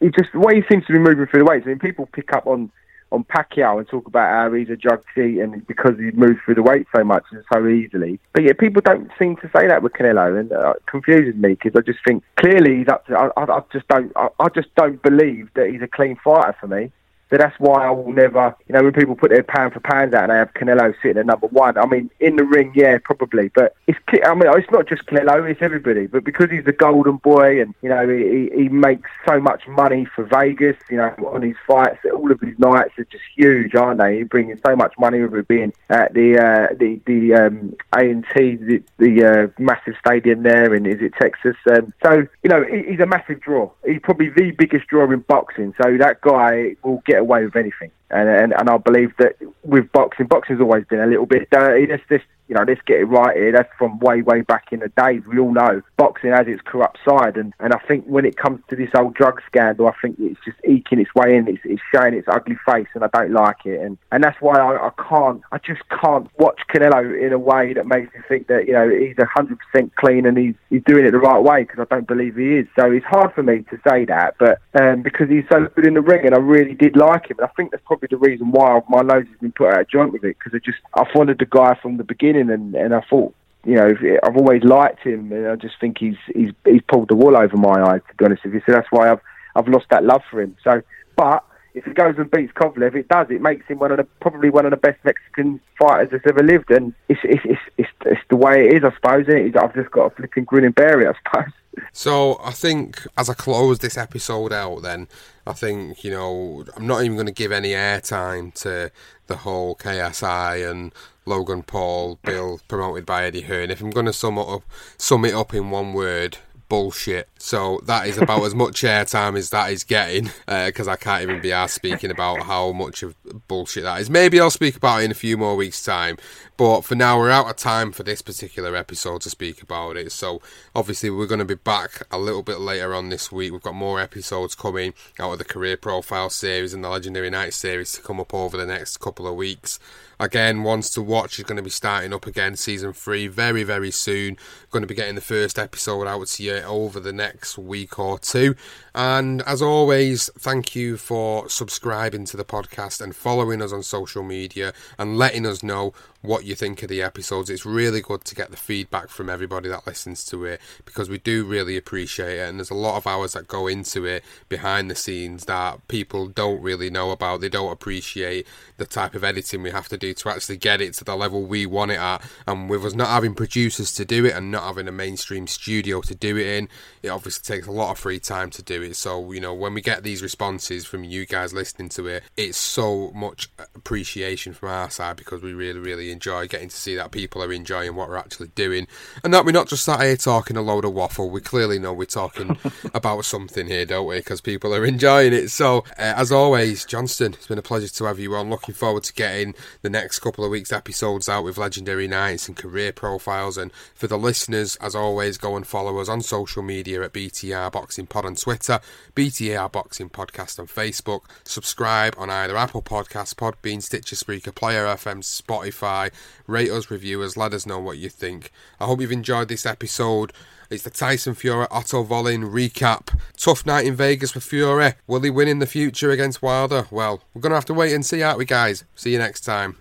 [0.00, 1.66] He just the way he seems to be moving through the weights.
[1.66, 2.72] I mean, people pick up on
[3.14, 6.56] on Pacquiao and talk about how he's a drug cheat and because he moves through
[6.56, 8.18] the weight so much and so easily.
[8.32, 11.50] But yeah, people don't seem to say that with Canelo, and uh, it confuses me
[11.50, 13.16] because I just think clearly he's up to.
[13.16, 14.12] I, I, I just don't.
[14.16, 16.92] I, I, just don't believe that he's a clean fighter for me.
[17.34, 20.14] So that's why I will never, you know, when people put their pound for pounds
[20.14, 21.76] out and they have Canelo sitting at number one.
[21.76, 25.50] I mean, in the ring, yeah, probably, but it's, I mean, it's not just Canelo,
[25.50, 26.06] it's everybody.
[26.06, 30.06] But because he's the golden boy and you know he, he makes so much money
[30.14, 33.98] for Vegas, you know, on his fights, all of his nights are just huge, aren't
[33.98, 34.18] they?
[34.18, 38.56] He's bringing so much money with it being at the uh, the the um, A&T,
[38.56, 41.56] the, the uh, massive stadium there in is it Texas?
[41.68, 43.72] Um, so you know he, he's a massive draw.
[43.84, 45.74] He's probably the biggest draw in boxing.
[45.82, 47.90] So that guy will get away with anything.
[48.10, 51.86] And, and, and I believe that with boxing, boxing's always been a little bit dirty.
[51.86, 53.52] There's, there's you know, let's get it right here.
[53.52, 55.22] That's from way, way back in the days.
[55.26, 58.60] We all know boxing has its corrupt side, and, and I think when it comes
[58.68, 61.48] to this old drug scandal, I think it's just eking its way in.
[61.48, 63.80] It's, it's showing its ugly face, and I don't like it.
[63.80, 67.72] And and that's why I, I can't, I just can't watch Canelo in a way
[67.72, 71.06] that makes me think that you know he's hundred percent clean and he's he's doing
[71.06, 72.66] it the right way because I don't believe he is.
[72.78, 75.94] So it's hard for me to say that, but um, because he's so good in
[75.94, 78.50] the ring, and I really did like him, and I think that's probably the reason
[78.50, 81.04] why my nose has been put out of joint with it because I just I
[81.12, 83.34] followed the guy from the beginning and, and I thought,
[83.64, 83.92] you know,
[84.22, 87.56] I've always liked him, and I just think he's he's he's pulled the wool over
[87.56, 88.00] my eyes.
[88.08, 89.20] To be honest with you, so that's why I've
[89.56, 90.56] I've lost that love for him.
[90.62, 90.82] So,
[91.16, 91.44] but
[91.74, 93.26] if he goes and beats Kovalev, it does.
[93.30, 96.42] It makes him one of the probably one of the best Mexican fighters that's ever
[96.42, 99.26] lived, and it's it's it's it's, it's the way it is, I suppose.
[99.28, 99.56] It?
[99.56, 101.52] I've just got a flipping grin and bear it, I suppose.
[101.92, 105.08] So I think as I close this episode out, then
[105.46, 108.92] I think you know I'm not even going to give any airtime to
[109.26, 110.92] the whole KSI and
[111.26, 113.70] Logan Paul bill promoted by Eddie Hearn.
[113.70, 114.62] If I'm going to sum it up,
[114.96, 116.38] sum it up in one word,
[116.74, 117.28] bullshit.
[117.38, 121.22] So that is about as much airtime as that is getting because uh, I can't
[121.22, 123.14] even be asked speaking about how much of
[123.46, 124.10] bullshit that is.
[124.10, 126.16] Maybe I'll speak about it in a few more weeks' time.
[126.56, 130.10] But for now, we're out of time for this particular episode to speak about it.
[130.10, 130.42] So
[130.74, 133.52] obviously, we're going to be back a little bit later on this week.
[133.52, 137.54] We've got more episodes coming out of the career profile series and the legendary night
[137.54, 139.78] series to come up over the next couple of weeks.
[140.20, 143.90] Again, ones to watch is going to be starting up again, season three, very, very
[143.90, 144.36] soon.
[144.70, 148.18] Going to be getting the first episode out to you over the next week or
[148.18, 148.54] two.
[148.94, 154.22] And as always, thank you for subscribing to the podcast and following us on social
[154.22, 155.92] media and letting us know
[156.24, 157.50] what you think of the episodes.
[157.50, 161.18] It's really good to get the feedback from everybody that listens to it because we
[161.18, 162.48] do really appreciate it.
[162.48, 166.26] And there's a lot of hours that go into it behind the scenes that people
[166.28, 167.40] don't really know about.
[167.40, 168.46] They don't appreciate
[168.78, 171.42] the type of editing we have to do to actually get it to the level
[171.42, 172.22] we want it at.
[172.46, 176.00] And with us not having producers to do it and not having a mainstream studio
[176.00, 176.68] to do it in,
[177.02, 178.96] it obviously takes a lot of free time to do it.
[178.96, 182.56] So, you know, when we get these responses from you guys listening to it, it's
[182.56, 187.10] so much appreciation from our side because we really, really enjoy getting to see that
[187.10, 188.86] people are enjoying what we're actually doing
[189.22, 191.28] and that we're not just sat here talking a load of waffle.
[191.28, 192.58] We clearly know we're talking
[192.94, 194.16] about something here, don't we?
[194.16, 195.50] Because people are enjoying it.
[195.50, 198.48] So, uh, as always, Johnston, it's been a pleasure to have you on.
[198.48, 202.56] Looking forward to getting the next couple of weeks' episodes out with legendary nights and
[202.56, 203.58] career profiles.
[203.58, 207.72] And for the listeners, as always, go and follow us on social media at BTR
[207.72, 208.80] Boxing Pod on Twitter,
[209.14, 211.22] BTR Boxing Podcast on Facebook.
[211.44, 216.03] Subscribe on either Apple Podcasts, Podbean, Stitcher, Spreaker, Player FM, Spotify.
[216.46, 218.50] Rate us, review us, let us know what you think.
[218.80, 220.32] I hope you've enjoyed this episode.
[220.70, 223.16] It's the Tyson Fury Otto Wallin recap.
[223.36, 224.94] Tough night in Vegas for Fury.
[225.06, 226.86] Will he win in the future against Wilder?
[226.90, 228.84] Well, we're going to have to wait and see, aren't we, guys?
[228.94, 229.76] See you next time.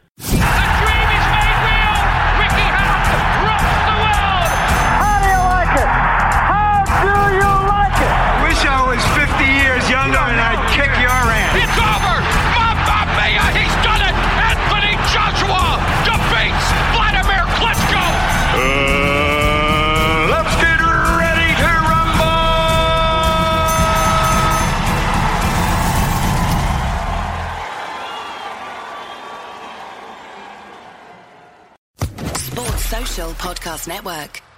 [33.33, 34.52] Podcast Network.